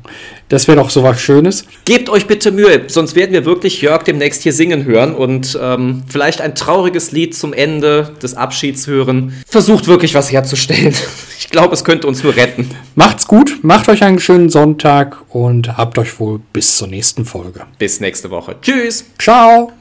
Das 0.49 0.67
wäre 0.67 0.77
doch 0.77 0.89
so 0.89 1.03
was 1.03 1.21
Schönes. 1.21 1.65
Gebt 1.85 2.09
euch 2.09 2.25
bitte 2.25 2.51
Mühe, 2.51 2.83
sonst 2.87 3.15
werden 3.15 3.33
wir 3.33 3.45
wirklich 3.45 3.81
Jörg 3.81 4.03
demnächst 4.03 4.41
hier 4.41 4.51
singen 4.51 4.83
hören 4.85 5.13
und 5.13 5.57
ähm, 5.61 6.03
vielleicht 6.07 6.41
ein 6.41 6.55
trauriges 6.55 7.11
Lied 7.11 7.35
zum 7.35 7.53
Ende 7.53 8.11
des 8.21 8.33
Abschieds 8.33 8.87
hören. 8.87 9.33
Versucht 9.47 9.87
wirklich 9.87 10.15
was 10.15 10.31
herzustellen. 10.31 10.93
Ich 11.39 11.49
glaube, 11.49 11.73
es 11.73 11.83
könnte 11.83 12.07
uns 12.07 12.23
nur 12.23 12.35
retten. 12.35 12.69
Macht's 12.95 13.27
gut, 13.27 13.59
macht 13.63 13.89
euch 13.89 14.01
einen 14.01 14.19
schönen 14.19 14.49
Sonntag 14.49 15.17
und 15.29 15.77
habt 15.77 15.99
euch 15.99 16.19
wohl 16.19 16.39
bis 16.53 16.77
zur 16.77 16.87
nächsten 16.87 17.25
Folge. 17.25 17.65
Bis 17.77 17.99
nächste 17.99 18.31
Woche. 18.31 18.55
Tschüss. 18.61 19.05
Ciao! 19.19 19.71